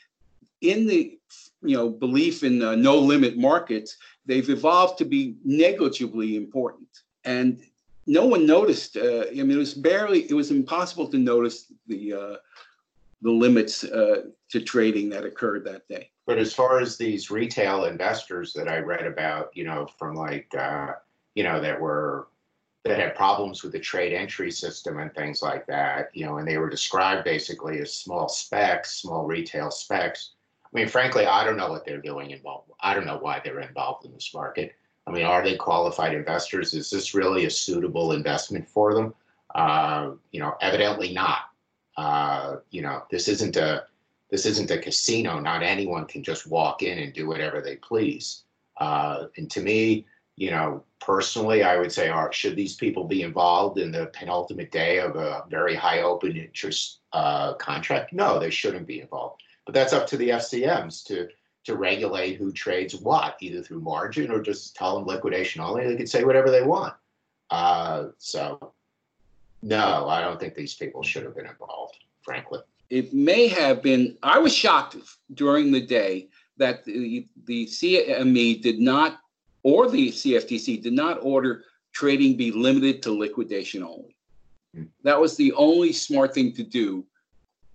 in 0.61 0.87
the 0.87 1.17
you 1.61 1.77
know 1.77 1.89
belief 1.89 2.43
in 2.43 2.59
no 2.59 2.97
limit 2.97 3.37
markets 3.37 3.97
they've 4.25 4.49
evolved 4.49 4.97
to 4.97 5.05
be 5.05 5.37
negligibly 5.43 6.35
important. 6.35 6.89
And 7.23 7.61
no 8.07 8.25
one 8.25 8.45
noticed 8.45 8.97
uh, 8.97 9.25
i 9.29 9.35
mean 9.35 9.51
it 9.51 9.57
was 9.57 9.73
barely 9.73 10.21
it 10.29 10.33
was 10.33 10.49
impossible 10.49 11.07
to 11.09 11.17
notice 11.17 11.71
the 11.87 12.13
uh, 12.13 12.35
the 13.21 13.31
limits 13.31 13.83
uh, 13.83 14.23
to 14.49 14.61
trading 14.61 15.09
that 15.09 15.25
occurred 15.25 15.65
that 15.65 15.87
day 15.87 16.09
but 16.27 16.37
as 16.37 16.53
far 16.53 16.79
as 16.79 16.97
these 16.97 17.31
retail 17.31 17.85
investors 17.85 18.53
that 18.53 18.67
i 18.67 18.77
read 18.77 19.07
about 19.07 19.49
you 19.53 19.63
know 19.63 19.87
from 19.97 20.13
like 20.13 20.53
uh, 20.55 20.91
you 21.33 21.43
know 21.43 21.59
that 21.59 21.79
were 21.79 22.27
that 22.85 22.99
had 22.99 23.15
problems 23.15 23.63
with 23.63 23.71
the 23.71 23.79
trade 23.79 24.13
entry 24.13 24.51
system 24.51 24.99
and 24.99 25.13
things 25.13 25.41
like 25.41 25.65
that 25.65 26.09
you 26.13 26.25
know 26.25 26.37
and 26.37 26.47
they 26.47 26.57
were 26.57 26.69
described 26.69 27.23
basically 27.23 27.79
as 27.79 27.93
small 27.93 28.29
specs 28.29 29.01
small 29.01 29.25
retail 29.25 29.71
specs 29.71 30.35
I 30.73 30.77
mean, 30.77 30.89
frankly, 30.89 31.25
I 31.25 31.45
don't 31.45 31.57
know 31.57 31.69
what 31.69 31.85
they're 31.85 32.01
doing 32.01 32.31
involved. 32.31 32.71
I 32.81 32.93
don't 32.93 33.05
know 33.05 33.19
why 33.19 33.41
they're 33.43 33.61
involved 33.61 34.05
in 34.05 34.11
this 34.11 34.33
market. 34.33 34.75
I 35.05 35.11
mean, 35.11 35.23
are 35.23 35.41
they 35.41 35.55
qualified 35.55 36.13
investors? 36.13 36.73
Is 36.73 36.89
this 36.89 37.15
really 37.15 37.45
a 37.45 37.49
suitable 37.49 38.11
investment 38.11 38.67
for 38.67 38.93
them? 38.93 39.13
Uh, 39.55 40.11
you 40.31 40.41
know, 40.41 40.55
evidently 40.61 41.13
not. 41.13 41.39
Uh, 41.95 42.57
you 42.69 42.81
know, 42.81 43.03
this 43.09 43.29
isn't 43.29 43.55
a 43.55 43.85
this 44.29 44.45
isn't 44.45 44.71
a 44.71 44.77
casino. 44.77 45.39
Not 45.39 45.63
anyone 45.63 46.05
can 46.05 46.23
just 46.23 46.47
walk 46.47 46.83
in 46.83 46.99
and 46.99 47.13
do 47.13 47.27
whatever 47.27 47.61
they 47.61 47.77
please. 47.77 48.43
Uh, 48.77 49.25
and 49.37 49.49
to 49.51 49.61
me, 49.61 50.05
you 50.35 50.51
know, 50.51 50.83
personally, 50.99 51.63
I 51.63 51.77
would 51.77 51.91
say, 51.91 52.09
are 52.09 52.31
should 52.31 52.55
these 52.55 52.75
people 52.75 53.05
be 53.05 53.23
involved 53.23 53.79
in 53.79 53.91
the 53.91 54.07
penultimate 54.07 54.71
day 54.71 54.99
of 54.99 55.15
a 55.15 55.45
very 55.49 55.75
high 55.75 56.01
open 56.01 56.37
interest 56.37 56.99
uh, 57.13 57.53
contract? 57.53 58.13
No, 58.13 58.39
they 58.39 58.51
shouldn't 58.51 58.85
be 58.85 59.01
involved. 59.01 59.41
But 59.65 59.73
that's 59.73 59.93
up 59.93 60.07
to 60.07 60.17
the 60.17 60.29
FCMs 60.29 61.03
to 61.05 61.27
to 61.65 61.75
regulate 61.75 62.37
who 62.37 62.49
trades 62.53 62.95
what, 62.95 63.35
either 63.41 63.61
through 63.61 63.81
margin 63.81 64.31
or 64.31 64.41
just 64.41 64.73
tell 64.73 64.95
them 64.95 65.05
liquidation 65.05 65.59
only. 65.59 65.85
They 65.85 65.97
can 65.97 66.07
say 66.07 66.23
whatever 66.23 66.49
they 66.49 66.63
want. 66.63 66.93
Uh, 67.49 68.05
so, 68.17 68.71
no, 69.61 70.07
I 70.07 70.21
don't 70.21 70.39
think 70.39 70.55
these 70.55 70.75
people 70.75 71.03
should 71.03 71.23
have 71.23 71.35
been 71.35 71.45
involved, 71.45 71.97
frankly. 72.21 72.59
It 72.89 73.13
may 73.13 73.47
have 73.47 73.81
been, 73.81 74.17
I 74.23 74.39
was 74.39 74.55
shocked 74.55 74.97
during 75.33 75.71
the 75.71 75.85
day 75.85 76.29
that 76.57 76.85
the, 76.85 77.27
the 77.45 77.65
CME 77.65 78.61
did 78.61 78.79
not, 78.79 79.19
or 79.63 79.89
the 79.89 80.09
CFTC 80.09 80.81
did 80.81 80.93
not 80.93 81.19
order 81.21 81.63
trading 81.91 82.37
be 82.37 82.51
limited 82.51 83.01
to 83.03 83.11
liquidation 83.11 83.83
only. 83.83 84.15
Hmm. 84.73 84.83
That 85.03 85.19
was 85.19 85.35
the 85.35 85.51
only 85.53 85.91
smart 85.91 86.33
thing 86.33 86.53
to 86.53 86.63
do, 86.63 87.05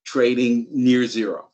trading 0.05 0.67
near 0.71 1.07
zero 1.07 1.49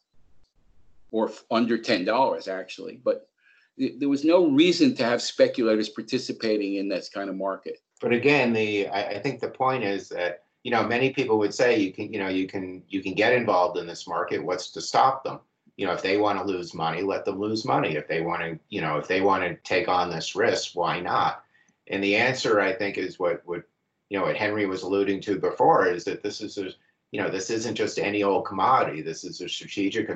or 1.10 1.30
under 1.50 1.78
$10 1.78 2.48
actually. 2.48 3.00
But 3.02 3.28
there 3.76 4.08
was 4.08 4.24
no 4.24 4.46
reason 4.48 4.94
to 4.96 5.04
have 5.04 5.22
speculators 5.22 5.88
participating 5.88 6.76
in 6.76 6.88
this 6.88 7.08
kind 7.08 7.30
of 7.30 7.36
market. 7.36 7.78
But 8.00 8.12
again, 8.12 8.52
the 8.52 8.88
I, 8.88 9.16
I 9.16 9.18
think 9.20 9.40
the 9.40 9.48
point 9.48 9.84
is 9.84 10.08
that 10.10 10.44
you 10.64 10.70
know 10.70 10.82
many 10.82 11.10
people 11.10 11.38
would 11.38 11.54
say 11.54 11.78
you 11.78 11.92
can 11.92 12.12
you 12.12 12.18
know 12.18 12.28
you 12.28 12.46
can 12.46 12.82
you 12.88 13.02
can 13.02 13.14
get 13.14 13.32
involved 13.32 13.78
in 13.78 13.86
this 13.86 14.06
market. 14.06 14.44
What's 14.44 14.70
to 14.72 14.80
stop 14.80 15.24
them? 15.24 15.40
You 15.76 15.86
know, 15.86 15.92
if 15.92 16.02
they 16.02 16.16
want 16.16 16.38
to 16.38 16.44
lose 16.44 16.74
money, 16.74 17.02
let 17.02 17.24
them 17.24 17.38
lose 17.38 17.64
money. 17.64 17.94
If 17.94 18.08
they 18.08 18.20
want 18.20 18.42
to, 18.42 18.58
you 18.68 18.80
know, 18.80 18.96
if 18.98 19.06
they 19.06 19.20
want 19.20 19.44
to 19.44 19.54
take 19.62 19.86
on 19.86 20.10
this 20.10 20.34
risk, 20.34 20.74
why 20.74 20.98
not? 20.98 21.44
And 21.86 22.02
the 22.02 22.16
answer, 22.16 22.60
I 22.60 22.72
think, 22.72 22.98
is 22.98 23.20
what 23.20 23.46
would, 23.46 23.62
you 24.08 24.18
know 24.18 24.24
what 24.24 24.36
Henry 24.36 24.66
was 24.66 24.82
alluding 24.82 25.20
to 25.22 25.38
before 25.38 25.86
is 25.86 26.04
that 26.04 26.22
this 26.22 26.40
is 26.40 26.58
a 26.58 26.70
you 27.12 27.22
know 27.22 27.30
this 27.30 27.50
isn't 27.50 27.76
just 27.76 27.98
any 27.98 28.22
old 28.22 28.44
commodity. 28.44 29.02
This 29.02 29.24
is 29.24 29.40
a 29.40 29.48
strategic 29.48 30.10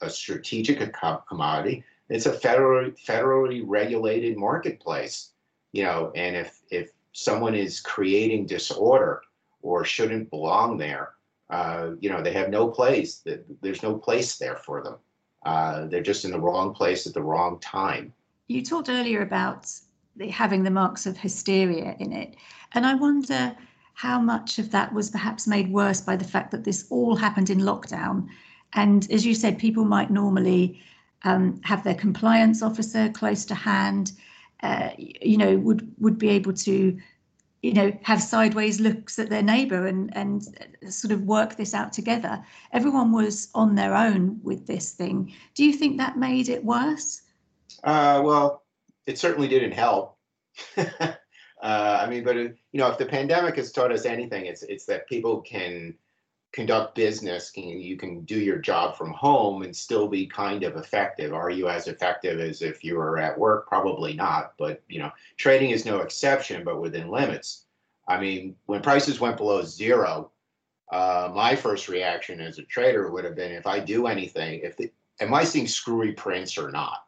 a 0.00 0.10
strategic 0.10 0.94
commodity. 1.28 1.84
It's 2.08 2.26
a 2.26 2.32
federally 2.32 2.94
federally 3.04 3.62
regulated 3.66 4.36
marketplace, 4.36 5.32
you 5.72 5.84
know. 5.84 6.12
And 6.14 6.36
if 6.36 6.60
if 6.70 6.92
someone 7.12 7.54
is 7.54 7.80
creating 7.80 8.46
disorder 8.46 9.22
or 9.62 9.84
shouldn't 9.84 10.30
belong 10.30 10.76
there, 10.76 11.14
uh, 11.50 11.90
you 12.00 12.10
know, 12.10 12.22
they 12.22 12.32
have 12.32 12.50
no 12.50 12.68
place. 12.68 13.24
There's 13.60 13.82
no 13.82 13.94
place 13.96 14.38
there 14.38 14.56
for 14.56 14.82
them. 14.82 14.96
Uh, 15.44 15.86
they're 15.86 16.02
just 16.02 16.24
in 16.24 16.30
the 16.30 16.40
wrong 16.40 16.72
place 16.72 17.06
at 17.06 17.14
the 17.14 17.22
wrong 17.22 17.58
time. 17.60 18.12
You 18.48 18.62
talked 18.62 18.88
earlier 18.88 19.22
about 19.22 19.70
the, 20.16 20.28
having 20.28 20.62
the 20.62 20.70
marks 20.70 21.06
of 21.06 21.16
hysteria 21.16 21.96
in 21.98 22.12
it, 22.12 22.36
and 22.72 22.86
I 22.86 22.94
wonder 22.94 23.56
how 23.94 24.20
much 24.20 24.58
of 24.58 24.70
that 24.70 24.92
was 24.92 25.10
perhaps 25.10 25.46
made 25.46 25.70
worse 25.70 26.00
by 26.00 26.16
the 26.16 26.24
fact 26.24 26.50
that 26.50 26.64
this 26.64 26.86
all 26.90 27.16
happened 27.16 27.50
in 27.50 27.58
lockdown. 27.58 28.26
And 28.72 29.10
as 29.10 29.26
you 29.26 29.34
said, 29.34 29.58
people 29.58 29.84
might 29.84 30.10
normally 30.10 30.80
um, 31.24 31.60
have 31.62 31.84
their 31.84 31.94
compliance 31.94 32.62
officer 32.62 33.10
close 33.10 33.44
to 33.46 33.54
hand, 33.54 34.12
uh, 34.62 34.90
you 34.98 35.36
know, 35.36 35.56
would 35.58 35.92
would 35.98 36.18
be 36.18 36.30
able 36.30 36.52
to, 36.52 36.98
you 37.62 37.72
know, 37.72 37.96
have 38.02 38.20
sideways 38.20 38.80
looks 38.80 39.18
at 39.20 39.30
their 39.30 39.42
neighbour 39.42 39.86
and 39.86 40.14
and 40.16 40.42
sort 40.88 41.12
of 41.12 41.22
work 41.22 41.56
this 41.56 41.74
out 41.74 41.92
together. 41.92 42.44
Everyone 42.72 43.12
was 43.12 43.48
on 43.54 43.76
their 43.76 43.94
own 43.94 44.40
with 44.42 44.66
this 44.66 44.92
thing. 44.92 45.32
Do 45.54 45.64
you 45.64 45.72
think 45.72 45.96
that 45.98 46.18
made 46.18 46.48
it 46.48 46.64
worse? 46.64 47.22
Uh, 47.84 48.20
well, 48.24 48.64
it 49.06 49.18
certainly 49.18 49.48
didn't 49.48 49.72
help. 49.72 50.18
uh, 50.76 51.14
I 51.62 52.08
mean, 52.10 52.24
but 52.24 52.36
it, 52.36 52.56
you 52.72 52.80
know, 52.80 52.90
if 52.90 52.98
the 52.98 53.06
pandemic 53.06 53.56
has 53.56 53.70
taught 53.70 53.92
us 53.92 54.04
anything, 54.04 54.46
it's 54.46 54.64
it's 54.64 54.84
that 54.86 55.08
people 55.08 55.40
can 55.40 55.94
conduct 56.52 56.94
business 56.94 57.50
can 57.50 57.64
you 57.64 57.96
can 57.96 58.20
do 58.24 58.38
your 58.38 58.58
job 58.58 58.96
from 58.96 59.10
home 59.12 59.62
and 59.62 59.74
still 59.74 60.06
be 60.06 60.26
kind 60.26 60.62
of 60.64 60.76
effective. 60.76 61.32
Are 61.32 61.50
you 61.50 61.68
as 61.68 61.88
effective 61.88 62.40
as 62.40 62.60
if 62.60 62.84
you 62.84 62.96
were 62.96 63.18
at 63.18 63.38
work? 63.38 63.66
Probably 63.66 64.12
not 64.12 64.52
but 64.58 64.82
you 64.88 64.98
know 64.98 65.10
trading 65.38 65.70
is 65.70 65.86
no 65.86 66.00
exception 66.00 66.62
but 66.62 66.80
within 66.80 67.08
limits. 67.08 67.64
I 68.06 68.20
mean 68.20 68.54
when 68.66 68.82
prices 68.82 69.18
went 69.18 69.38
below 69.38 69.62
zero 69.62 70.30
uh, 70.92 71.32
my 71.34 71.56
first 71.56 71.88
reaction 71.88 72.38
as 72.40 72.58
a 72.58 72.64
trader 72.64 73.10
would 73.10 73.24
have 73.24 73.34
been 73.34 73.52
if 73.52 73.66
i 73.66 73.80
do 73.80 74.06
anything 74.06 74.60
if 74.62 74.76
the, 74.76 74.92
am 75.20 75.32
i 75.32 75.42
seeing 75.42 75.66
screwy 75.66 76.12
prints 76.12 76.58
or 76.58 76.70
not? 76.70 77.06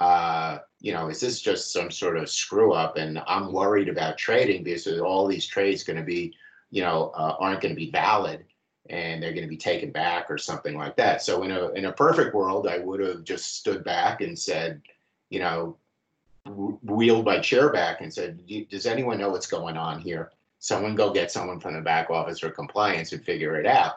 Uh, 0.00 0.58
you 0.80 0.92
know 0.92 1.08
is 1.08 1.20
this 1.20 1.40
just 1.40 1.72
some 1.72 1.90
sort 1.90 2.18
of 2.18 2.28
screw 2.28 2.74
up? 2.74 2.98
And 2.98 3.22
i'm 3.26 3.52
worried 3.52 3.88
about 3.88 4.18
trading 4.18 4.62
because 4.64 5.00
all 5.00 5.26
these 5.26 5.46
trades 5.46 5.82
going 5.82 5.98
to 5.98 6.04
be 6.04 6.34
you 6.70 6.82
know 6.82 7.10
uh, 7.14 7.36
aren't 7.40 7.62
going 7.62 7.74
to 7.74 7.84
be 7.84 7.90
valid 7.90 8.44
and 8.90 9.22
they're 9.22 9.32
going 9.32 9.44
to 9.44 9.48
be 9.48 9.56
taken 9.56 9.90
back 9.90 10.30
or 10.30 10.38
something 10.38 10.76
like 10.76 10.96
that. 10.96 11.22
So 11.22 11.42
in 11.44 11.50
a 11.50 11.70
in 11.70 11.84
a 11.86 11.92
perfect 11.92 12.34
world, 12.34 12.66
I 12.66 12.78
would 12.78 13.00
have 13.00 13.24
just 13.24 13.56
stood 13.56 13.84
back 13.84 14.20
and 14.20 14.38
said, 14.38 14.82
you 15.30 15.38
know, 15.38 15.76
wheeled 16.46 17.24
my 17.24 17.38
chair 17.38 17.70
back 17.72 18.00
and 18.00 18.12
said, 18.12 18.40
"Does 18.68 18.86
anyone 18.86 19.18
know 19.18 19.30
what's 19.30 19.46
going 19.46 19.76
on 19.76 20.00
here? 20.00 20.32
Someone 20.58 20.94
go 20.94 21.12
get 21.12 21.30
someone 21.30 21.60
from 21.60 21.74
the 21.74 21.80
back 21.80 22.10
office 22.10 22.42
or 22.42 22.50
compliance 22.50 23.12
and 23.12 23.24
figure 23.24 23.58
it 23.58 23.66
out." 23.66 23.96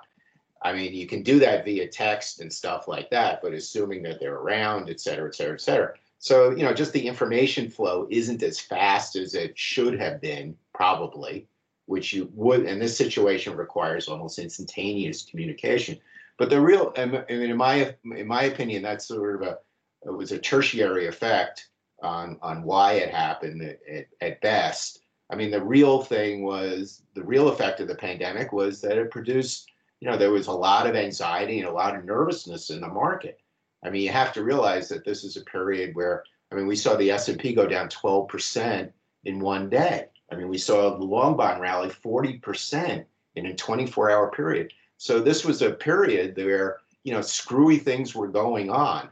I 0.62 0.74
mean, 0.74 0.94
you 0.94 1.06
can 1.06 1.22
do 1.22 1.38
that 1.40 1.64
via 1.64 1.88
text 1.88 2.40
and 2.42 2.52
stuff 2.52 2.88
like 2.88 3.10
that, 3.12 3.42
but 3.42 3.54
assuming 3.54 4.02
that 4.04 4.20
they're 4.20 4.36
around, 4.36 4.90
et 4.90 5.00
cetera, 5.00 5.28
et 5.28 5.36
cetera, 5.36 5.54
et 5.54 5.62
cetera. 5.62 5.94
So, 6.18 6.52
you 6.52 6.64
know, 6.64 6.74
just 6.74 6.92
the 6.92 7.08
information 7.08 7.70
flow 7.70 8.08
isn't 8.10 8.42
as 8.42 8.60
fast 8.60 9.16
as 9.16 9.36
it 9.36 9.58
should 9.58 10.00
have 10.00 10.22
been, 10.22 10.58
probably 10.74 11.48
which 11.86 12.14
you 12.14 12.30
would 12.34 12.66
in 12.66 12.80
this 12.80 12.98
situation 12.98 13.56
requires 13.56 14.08
almost 14.08 14.40
instantaneous 14.40 15.24
communication. 15.24 15.98
But 16.38 16.50
the 16.50 16.60
real, 16.60 16.94
I 16.98 17.06
mean, 17.06 17.24
in 17.30 17.58
my 17.58 17.96
in 18.04 18.28
my 18.28 18.44
opinion, 18.44 18.84
that's 18.84 19.08
sort 19.08 19.42
of 19.42 19.48
a 19.48 19.58
it 20.04 20.12
was 20.12 20.32
a 20.32 20.40
tertiary 20.40 21.08
effect 21.08 21.70
on 22.02 22.38
on 22.42 22.64
why 22.64 22.94
it 22.94 23.14
happened 23.14 23.62
at, 23.62 24.08
at 24.22 24.42
best. 24.42 25.00
I 25.30 25.36
mean, 25.36 25.50
the 25.50 25.64
real 25.64 26.02
thing 26.04 26.44
was 26.44 27.02
the 27.16 27.24
real 27.24 27.50
effect 27.50 27.80
of 27.80 27.88
the 27.88 27.96
pandemic 27.96 28.52
was 28.52 28.82
that 28.82 28.98
it 28.98 29.10
produced, 29.10 29.72
you 30.00 30.10
know, 30.10 30.18
there 30.18 30.32
was 30.32 30.48
a 30.48 30.52
lot 30.52 30.88
of 30.88 30.96
anxiety 30.96 31.60
and 31.60 31.68
a 31.68 31.74
lot 31.74 31.96
of 31.96 32.06
nervousness 32.06 32.70
in 32.70 32.82
the 32.82 32.88
market. 32.88 33.40
I 33.84 33.90
mean, 33.90 34.04
you 34.04 34.10
have 34.10 34.34
to 34.34 34.44
realize 34.44 34.90
that 34.90 35.06
this 35.06 35.24
is 35.24 35.38
a 35.38 35.42
period 35.42 35.96
where, 35.96 36.24
I 36.52 36.56
mean, 36.56 36.68
we 36.68 36.76
saw 36.76 36.96
the 36.96 37.12
S&P 37.12 37.54
go 37.54 37.68
down 37.68 37.90
12% 37.90 38.92
in 39.24 39.40
one 39.40 39.70
day. 39.70 40.08
I 40.36 40.38
mean, 40.38 40.50
we 40.50 40.58
saw 40.58 40.98
the 40.98 41.04
long 41.04 41.38
bond 41.38 41.62
rally 41.62 41.90
40% 41.90 43.06
in 43.36 43.46
a 43.46 43.56
24 43.56 44.12
hour 44.12 44.32
period. 44.32 44.74
So 44.98 45.22
this 45.22 45.46
was 45.46 45.62
a 45.62 45.72
period 45.72 46.36
where, 46.36 46.80
you 47.04 47.14
know, 47.14 47.22
screwy 47.22 47.78
things 47.78 48.14
were 48.14 48.28
going 48.28 48.70
on. 48.70 49.10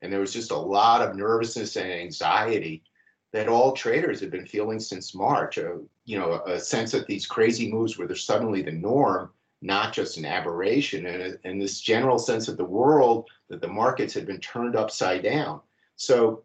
And 0.00 0.10
there 0.10 0.20
was 0.20 0.32
just 0.32 0.50
a 0.50 0.56
lot 0.56 1.02
of 1.02 1.14
nervousness 1.14 1.76
and 1.76 1.92
anxiety 1.92 2.82
that 3.32 3.48
all 3.48 3.72
traders 3.72 4.20
had 4.20 4.30
been 4.30 4.46
feeling 4.46 4.80
since 4.80 5.14
March. 5.14 5.58
A, 5.58 5.78
you 6.06 6.18
know, 6.18 6.42
a 6.46 6.58
sense 6.58 6.92
that 6.92 7.06
these 7.06 7.26
crazy 7.26 7.70
moves 7.70 7.98
were 7.98 8.14
suddenly 8.14 8.62
the 8.62 8.72
norm, 8.72 9.30
not 9.60 9.92
just 9.92 10.16
an 10.16 10.24
aberration, 10.24 11.04
and, 11.04 11.34
uh, 11.34 11.36
and 11.44 11.60
this 11.60 11.80
general 11.80 12.18
sense 12.18 12.48
of 12.48 12.56
the 12.56 12.64
world 12.64 13.28
that 13.48 13.60
the 13.60 13.68
markets 13.68 14.14
had 14.14 14.26
been 14.26 14.40
turned 14.40 14.74
upside 14.74 15.22
down. 15.22 15.60
So 15.96 16.42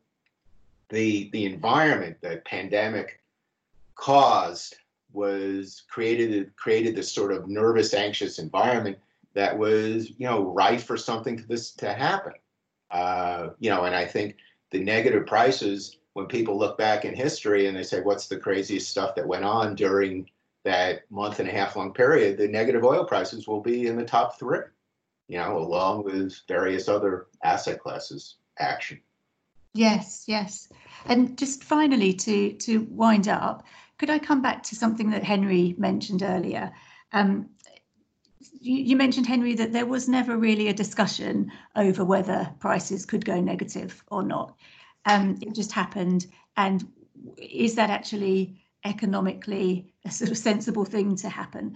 the 0.89 1.29
the 1.31 1.45
environment, 1.45 2.17
the 2.21 2.41
pandemic 2.45 3.19
caused 3.97 4.75
was 5.11 5.83
created 5.89 6.55
created 6.55 6.95
this 6.95 7.11
sort 7.11 7.31
of 7.31 7.47
nervous, 7.47 7.93
anxious 7.93 8.39
environment 8.39 8.97
that 9.33 9.57
was, 9.57 10.11
you 10.17 10.25
know, 10.27 10.43
rife 10.43 10.85
for 10.85 10.97
something 10.97 11.37
to 11.37 11.47
this 11.47 11.71
to 11.71 11.93
happen. 11.93 12.33
Uh, 12.91 13.49
you 13.59 13.69
know, 13.69 13.83
and 13.83 13.95
I 13.95 14.05
think 14.05 14.37
the 14.71 14.79
negative 14.79 15.25
prices, 15.25 15.97
when 16.13 16.27
people 16.27 16.57
look 16.57 16.77
back 16.77 17.05
in 17.05 17.15
history 17.15 17.67
and 17.67 17.75
they 17.75 17.83
say, 17.83 18.01
what's 18.01 18.27
the 18.27 18.37
craziest 18.37 18.89
stuff 18.89 19.15
that 19.15 19.27
went 19.27 19.43
on 19.43 19.75
during 19.75 20.29
that 20.63 21.09
month 21.09 21.39
and 21.39 21.47
a 21.47 21.51
half 21.51 21.75
long 21.75 21.93
period, 21.93 22.37
the 22.37 22.47
negative 22.47 22.83
oil 22.83 23.05
prices 23.05 23.47
will 23.47 23.61
be 23.61 23.87
in 23.87 23.95
the 23.95 24.03
top 24.03 24.39
three, 24.39 24.59
you 25.27 25.37
know, 25.37 25.57
along 25.57 26.03
with 26.03 26.35
various 26.47 26.87
other 26.87 27.27
asset 27.43 27.79
classes 27.79 28.35
action. 28.59 28.99
Yes, 29.73 30.23
yes. 30.27 30.69
And 31.05 31.37
just 31.37 31.63
finally 31.63 32.13
to 32.13 32.53
to 32.53 32.87
wind 32.89 33.27
up, 33.27 33.63
could 33.97 34.09
I 34.09 34.19
come 34.19 34.41
back 34.41 34.63
to 34.63 34.75
something 34.75 35.09
that 35.11 35.23
Henry 35.23 35.75
mentioned 35.77 36.23
earlier? 36.23 36.71
Um, 37.11 37.49
you, 38.59 38.77
you, 38.77 38.95
mentioned, 38.95 39.25
Henry, 39.25 39.55
that 39.55 39.73
there 39.73 39.85
was 39.85 40.07
never 40.07 40.37
really 40.37 40.67
a 40.67 40.73
discussion 40.73 41.51
over 41.75 42.05
whether 42.05 42.51
prices 42.59 43.05
could 43.05 43.25
go 43.25 43.39
negative 43.41 44.03
or 44.11 44.23
not. 44.23 44.55
Um, 45.05 45.37
it 45.41 45.55
just 45.55 45.71
happened. 45.71 46.27
And 46.57 46.87
is 47.37 47.75
that 47.75 47.89
actually 47.89 48.61
economically 48.85 49.93
a 50.05 50.11
sort 50.11 50.31
of 50.31 50.37
sensible 50.37 50.85
thing 50.85 51.15
to 51.17 51.29
happen? 51.29 51.75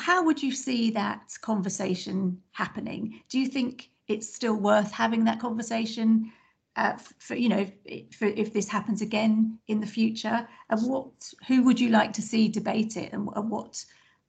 How 0.00 0.24
would 0.24 0.42
you 0.42 0.52
see 0.52 0.90
that 0.90 1.32
conversation 1.40 2.42
happening? 2.52 3.22
Do 3.28 3.38
you 3.38 3.46
think 3.46 3.90
it's 4.08 4.34
still 4.34 4.56
worth 4.56 4.90
having 4.90 5.24
that 5.24 5.40
conversation? 5.40 6.32
Uh, 6.76 6.96
for 7.18 7.34
you 7.34 7.48
know 7.48 7.66
for 8.12 8.26
if 8.26 8.52
this 8.52 8.68
happens 8.68 9.00
again 9.00 9.58
in 9.68 9.80
the 9.80 9.86
future 9.86 10.46
and 10.70 10.82
what 10.82 11.08
who 11.46 11.62
would 11.62 11.80
you 11.80 11.88
like 11.88 12.12
to 12.12 12.22
see 12.22 12.48
debate 12.48 12.96
it 12.96 13.12
and, 13.12 13.28
and 13.34 13.50
what 13.50 13.84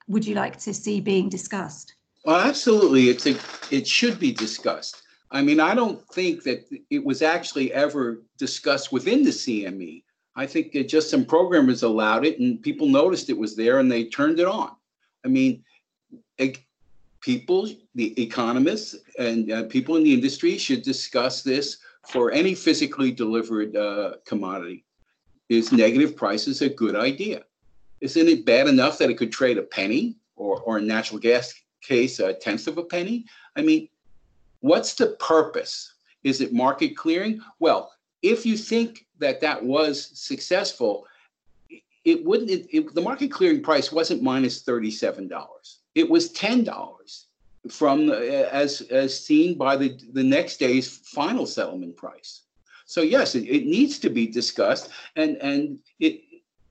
would 0.07 0.25
you 0.25 0.36
like 0.36 0.57
to 0.57 0.73
see 0.73 1.01
being 1.01 1.29
discussed? 1.29 1.95
Well 2.23 2.39
absolutely 2.39 3.10
it's 3.10 3.25
a 3.25 3.38
it 3.69 3.86
should 3.88 4.19
be 4.19 4.31
discussed. 4.31 5.03
I 5.29 5.41
mean 5.41 5.60
i 5.60 5.75
don't 5.75 6.01
think 6.13 6.43
that 6.43 6.65
it 6.89 7.03
was 7.03 7.21
actually 7.21 7.73
ever 7.73 8.23
discussed 8.38 8.93
within 8.93 9.23
the 9.23 9.29
cme 9.29 10.03
i 10.38 10.45
think 10.45 10.71
that 10.71 10.88
just 10.88 11.10
some 11.10 11.25
programmers 11.25 11.83
allowed 11.83 12.25
it 12.25 12.39
and 12.39 12.62
people 12.62 12.88
noticed 12.88 13.29
it 13.29 13.38
was 13.38 13.53
there 13.53 13.79
and 13.79 13.91
they 13.91 14.05
turned 14.05 14.39
it 14.39 14.47
on. 14.47 14.71
I 15.25 15.27
mean 15.27 15.65
it, 16.38 16.60
people 17.19 17.69
the 17.95 18.07
economists 18.21 18.95
and 19.19 19.51
uh, 19.51 19.63
people 19.63 19.97
in 19.97 20.03
the 20.05 20.13
industry 20.13 20.57
should 20.57 20.81
discuss 20.81 21.41
this 21.41 21.77
for 22.08 22.32
any 22.32 22.56
physically 22.56 23.12
delivered 23.12 23.76
uh, 23.76 24.13
commodity 24.26 24.86
is 25.50 25.72
negative 25.72 26.15
prices 26.15 26.62
a 26.62 26.70
good 26.70 26.96
idea? 26.96 27.43
Isn't 28.00 28.28
it 28.28 28.46
bad 28.46 28.67
enough 28.67 28.98
that 28.98 29.10
it 29.10 29.17
could 29.17 29.32
trade 29.32 29.58
a 29.58 29.63
penny 29.63 30.15
or, 30.36 30.62
or 30.62 30.78
in 30.78 30.88
natural 30.88 31.20
gas 31.20 31.54
case, 31.82 32.20
a 32.20 32.34
tenth 32.34 32.67
of 32.67 32.78
a 32.78 32.84
penny? 32.84 33.26
I 33.56 33.62
mean, 33.62 33.89
what's 34.62 34.93
the 34.93 35.17
purpose? 35.20 35.93
Is 36.24 36.41
it 36.41 36.54
market 36.54 36.96
clearing? 36.96 37.41
Well, 37.60 37.91
if 38.22 38.46
you 38.46 38.58
think 38.58 39.06
that 39.20 39.41
that 39.41 39.63
was 39.63 40.12
successful, 40.13 41.06
it 42.06 42.24
wouldn't, 42.24 42.50
it, 42.50 42.67
it, 42.72 42.96
the 42.96 43.02
market 43.02 43.32
clearing 43.32 43.62
price 43.62 43.91
wasn't 43.91 44.24
minus 44.24 44.63
$37. 44.63 45.30
It 45.96 46.10
was 46.10 46.32
$10 46.34 47.26
from 47.69 48.10
as 48.12 48.82
as 48.82 49.19
seen 49.19 49.58
by 49.58 49.75
the 49.75 49.97
the 50.13 50.23
next 50.23 50.58
day's 50.58 50.97
final 50.97 51.45
settlement 51.45 51.95
price. 51.95 52.41
So 52.86 53.01
yes, 53.01 53.36
it, 53.36 53.43
it 53.43 53.65
needs 53.65 53.99
to 53.99 54.10
be 54.10 54.27
discussed, 54.27 54.89
and 55.15 55.38
and 55.38 55.80
it 55.99 56.21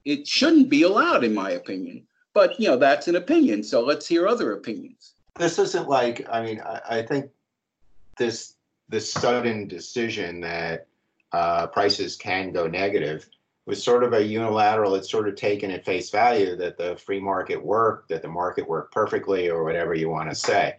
it 0.05 0.27
shouldn't 0.27 0.69
be 0.69 0.83
allowed, 0.83 1.23
in 1.23 1.33
my 1.33 1.51
opinion. 1.51 2.07
But 2.33 2.59
you 2.59 2.67
know 2.67 2.77
that's 2.77 3.07
an 3.07 3.15
opinion. 3.15 3.63
So 3.63 3.83
let's 3.83 4.07
hear 4.07 4.27
other 4.27 4.53
opinions. 4.53 5.13
This 5.35 5.59
isn't 5.59 5.87
like 5.87 6.27
I 6.29 6.43
mean 6.43 6.61
I, 6.61 6.81
I 6.89 7.01
think 7.03 7.29
this 8.17 8.55
this 8.89 9.11
sudden 9.11 9.67
decision 9.67 10.41
that 10.41 10.87
uh, 11.33 11.67
prices 11.67 12.15
can 12.15 12.51
go 12.51 12.67
negative 12.67 13.29
was 13.67 13.83
sort 13.83 14.03
of 14.03 14.13
a 14.13 14.23
unilateral, 14.23 14.95
it's 14.95 15.11
sort 15.11 15.27
of 15.27 15.35
taken 15.35 15.69
at 15.71 15.83
face 15.83 16.09
value 16.09 16.55
that 16.55 16.77
the 16.77 16.95
free 16.95 17.19
market 17.19 17.63
worked, 17.63 18.07
that 18.07 18.21
the 18.21 18.27
market 18.27 18.67
worked 18.67 18.93
perfectly, 18.93 19.49
or 19.49 19.65
whatever 19.65 19.93
you 19.93 20.09
want 20.09 20.29
to 20.29 20.35
say. 20.35 20.73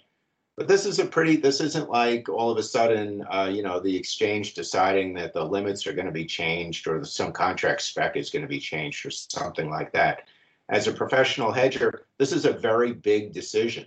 But 0.58 0.66
this 0.66 0.86
is 0.86 0.98
a 0.98 1.06
pretty, 1.06 1.36
this 1.36 1.60
isn't 1.60 1.88
like 1.88 2.28
all 2.28 2.50
of 2.50 2.58
a 2.58 2.64
sudden, 2.64 3.24
uh, 3.30 3.48
you 3.48 3.62
know, 3.62 3.78
the 3.78 3.96
exchange 3.96 4.54
deciding 4.54 5.14
that 5.14 5.32
the 5.32 5.44
limits 5.44 5.86
are 5.86 5.92
going 5.92 6.06
to 6.06 6.12
be 6.12 6.24
changed 6.24 6.88
or 6.88 7.04
some 7.04 7.30
contract 7.30 7.80
spec 7.80 8.16
is 8.16 8.28
going 8.28 8.42
to 8.42 8.48
be 8.48 8.58
changed 8.58 9.06
or 9.06 9.10
something 9.10 9.70
like 9.70 9.92
that. 9.92 10.22
as 10.68 10.88
a 10.88 10.92
professional 10.92 11.52
hedger, 11.52 12.06
this 12.18 12.32
is 12.32 12.44
a 12.44 12.52
very 12.52 12.92
big 12.92 13.32
decision. 13.32 13.86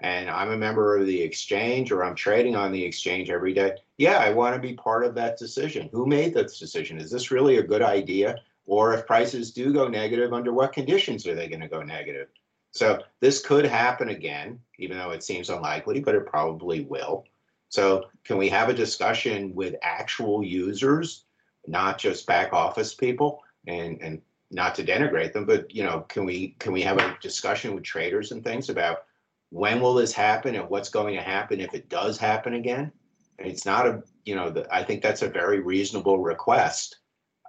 And 0.00 0.28
I'm 0.28 0.50
a 0.50 0.58
member 0.58 0.98
of 0.98 1.06
the 1.06 1.22
exchange 1.22 1.90
or 1.90 2.04
I'm 2.04 2.14
trading 2.14 2.54
on 2.54 2.70
the 2.70 2.84
exchange 2.84 3.30
every 3.30 3.54
day. 3.54 3.76
Yeah, 3.96 4.18
I 4.18 4.30
want 4.30 4.54
to 4.54 4.60
be 4.60 4.74
part 4.74 5.06
of 5.06 5.14
that 5.14 5.38
decision. 5.38 5.88
Who 5.90 6.04
made 6.04 6.34
this 6.34 6.58
decision? 6.58 6.98
Is 6.98 7.10
this 7.10 7.30
really 7.30 7.56
a 7.56 7.62
good 7.62 7.82
idea? 7.82 8.36
Or 8.66 8.92
if 8.92 9.06
prices 9.06 9.52
do 9.52 9.72
go 9.72 9.88
negative, 9.88 10.34
under 10.34 10.52
what 10.52 10.74
conditions 10.74 11.26
are 11.26 11.34
they 11.34 11.48
going 11.48 11.62
to 11.62 11.68
go 11.68 11.82
negative? 11.82 12.28
So 12.72 13.02
this 13.20 13.44
could 13.44 13.64
happen 13.64 14.10
again, 14.10 14.60
even 14.78 14.96
though 14.96 15.10
it 15.10 15.24
seems 15.24 15.50
unlikely, 15.50 16.00
but 16.00 16.14
it 16.14 16.26
probably 16.26 16.84
will. 16.84 17.24
So 17.68 18.06
can 18.24 18.36
we 18.36 18.48
have 18.48 18.68
a 18.68 18.74
discussion 18.74 19.54
with 19.54 19.74
actual 19.82 20.42
users, 20.42 21.24
not 21.66 21.98
just 21.98 22.26
back 22.26 22.52
office 22.52 22.94
people? 22.94 23.42
And 23.66 24.00
and 24.00 24.22
not 24.50 24.74
to 24.74 24.84
denigrate 24.84 25.32
them, 25.32 25.46
but 25.46 25.72
you 25.74 25.84
know, 25.84 26.00
can 26.08 26.24
we 26.24 26.56
can 26.58 26.72
we 26.72 26.82
have 26.82 26.98
a 26.98 27.16
discussion 27.20 27.74
with 27.74 27.84
traders 27.84 28.32
and 28.32 28.42
things 28.42 28.68
about 28.68 29.04
when 29.50 29.80
will 29.80 29.94
this 29.94 30.12
happen 30.12 30.54
and 30.54 30.68
what's 30.68 30.88
going 30.88 31.14
to 31.14 31.22
happen 31.22 31.60
if 31.60 31.74
it 31.74 31.88
does 31.88 32.18
happen 32.18 32.54
again? 32.54 32.90
And 33.38 33.48
it's 33.48 33.64
not 33.64 33.86
a 33.86 34.02
you 34.24 34.34
know, 34.34 34.50
the, 34.50 34.66
I 34.74 34.82
think 34.82 35.02
that's 35.02 35.22
a 35.22 35.28
very 35.28 35.60
reasonable 35.60 36.18
request. 36.18 36.98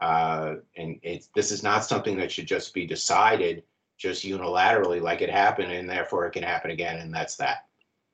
Uh, 0.01 0.55
and 0.77 0.99
it's 1.03 1.29
this 1.35 1.51
is 1.51 1.63
not 1.63 1.85
something 1.85 2.17
that 2.17 2.31
should 2.31 2.47
just 2.47 2.73
be 2.73 2.85
decided 2.85 3.63
just 4.01 4.23
unilaterally 4.23 4.99
like 4.99 5.21
it 5.21 5.29
happened 5.29 5.71
and 5.71 5.87
therefore 5.87 6.25
it 6.25 6.31
can 6.31 6.43
happen 6.43 6.71
again 6.71 6.97
and 6.97 7.13
that's 7.13 7.35
that. 7.35 7.65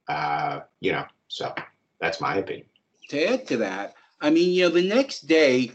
Uh, 0.09 0.61
you 0.81 0.91
know, 0.91 1.05
so 1.27 1.53
that's 1.99 2.19
my 2.19 2.35
opinion. 2.35 2.67
To 3.09 3.25
add 3.25 3.47
to 3.47 3.57
that, 3.57 3.95
I 4.19 4.29
mean, 4.29 4.51
you 4.51 4.63
know, 4.63 4.69
the 4.69 4.87
next 4.87 5.27
day 5.27 5.71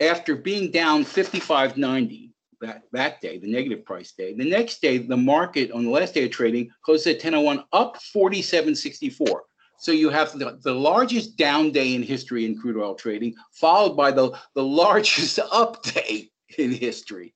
after 0.00 0.36
being 0.36 0.70
down 0.70 1.04
55.90 1.04 2.30
that, 2.60 2.84
that 2.92 3.20
day, 3.20 3.38
the 3.38 3.50
negative 3.50 3.84
price 3.84 4.12
day, 4.12 4.34
the 4.34 4.48
next 4.48 4.80
day, 4.80 4.98
the 4.98 5.16
market 5.16 5.72
on 5.72 5.84
the 5.84 5.90
last 5.90 6.14
day 6.14 6.24
of 6.24 6.30
trading 6.30 6.70
closed 6.84 7.06
at 7.08 7.16
1001 7.16 7.64
up 7.72 7.96
47.64. 8.14 9.40
So 9.78 9.90
you 9.90 10.10
have 10.10 10.38
the, 10.38 10.60
the 10.62 10.72
largest 10.72 11.36
down 11.36 11.72
day 11.72 11.96
in 11.96 12.04
history 12.04 12.46
in 12.46 12.56
crude 12.56 12.76
oil 12.76 12.94
trading, 12.94 13.34
followed 13.50 13.96
by 13.96 14.12
the, 14.12 14.30
the 14.54 14.62
largest 14.62 15.40
up 15.52 15.82
day 15.82 16.30
in 16.56 16.72
history. 16.72 17.34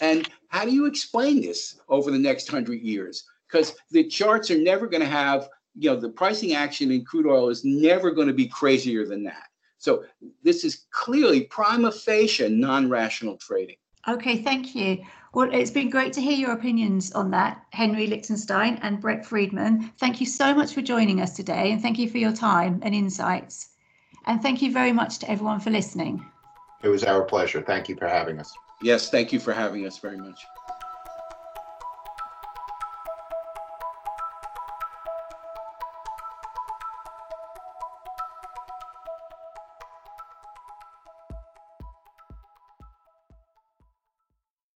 And 0.00 0.28
how 0.48 0.64
do 0.64 0.72
you 0.72 0.86
explain 0.86 1.40
this 1.40 1.80
over 1.88 2.10
the 2.10 2.18
next 2.18 2.48
hundred 2.48 2.80
years? 2.80 3.24
Because 3.48 3.74
the 3.90 4.04
charts 4.04 4.50
are 4.50 4.58
never 4.58 4.86
going 4.86 5.02
to 5.02 5.08
have, 5.08 5.48
you 5.78 5.90
know, 5.90 5.96
the 5.96 6.08
pricing 6.08 6.54
action 6.54 6.90
in 6.90 7.04
crude 7.04 7.26
oil 7.26 7.48
is 7.48 7.64
never 7.64 8.10
going 8.10 8.28
to 8.28 8.34
be 8.34 8.48
crazier 8.48 9.06
than 9.06 9.22
that. 9.24 9.44
So 9.78 10.04
this 10.42 10.64
is 10.64 10.86
clearly 10.90 11.44
prima 11.44 11.92
facie 11.92 12.48
non-rational 12.48 13.36
trading. 13.36 13.76
Okay, 14.08 14.42
thank 14.42 14.74
you. 14.74 15.04
Well, 15.34 15.52
it's 15.52 15.70
been 15.70 15.90
great 15.90 16.12
to 16.14 16.22
hear 16.22 16.32
your 16.32 16.52
opinions 16.52 17.12
on 17.12 17.30
that, 17.32 17.62
Henry 17.70 18.06
Lichtenstein 18.06 18.78
and 18.82 19.00
Brett 19.00 19.26
Friedman. 19.26 19.92
Thank 19.98 20.20
you 20.20 20.26
so 20.26 20.54
much 20.54 20.72
for 20.72 20.80
joining 20.80 21.20
us 21.20 21.36
today, 21.36 21.72
and 21.72 21.82
thank 21.82 21.98
you 21.98 22.08
for 22.08 22.18
your 22.18 22.32
time 22.32 22.80
and 22.82 22.94
insights. 22.94 23.70
And 24.24 24.40
thank 24.40 24.62
you 24.62 24.72
very 24.72 24.92
much 24.92 25.18
to 25.18 25.30
everyone 25.30 25.60
for 25.60 25.70
listening. 25.70 26.24
It 26.82 26.88
was 26.88 27.04
our 27.04 27.22
pleasure. 27.22 27.60
Thank 27.60 27.88
you 27.88 27.96
for 27.96 28.08
having 28.08 28.38
us. 28.38 28.52
Yes, 28.80 29.10
thank 29.10 29.32
you 29.32 29.40
for 29.40 29.52
having 29.52 29.86
us 29.86 29.98
very 29.98 30.18
much. 30.18 30.46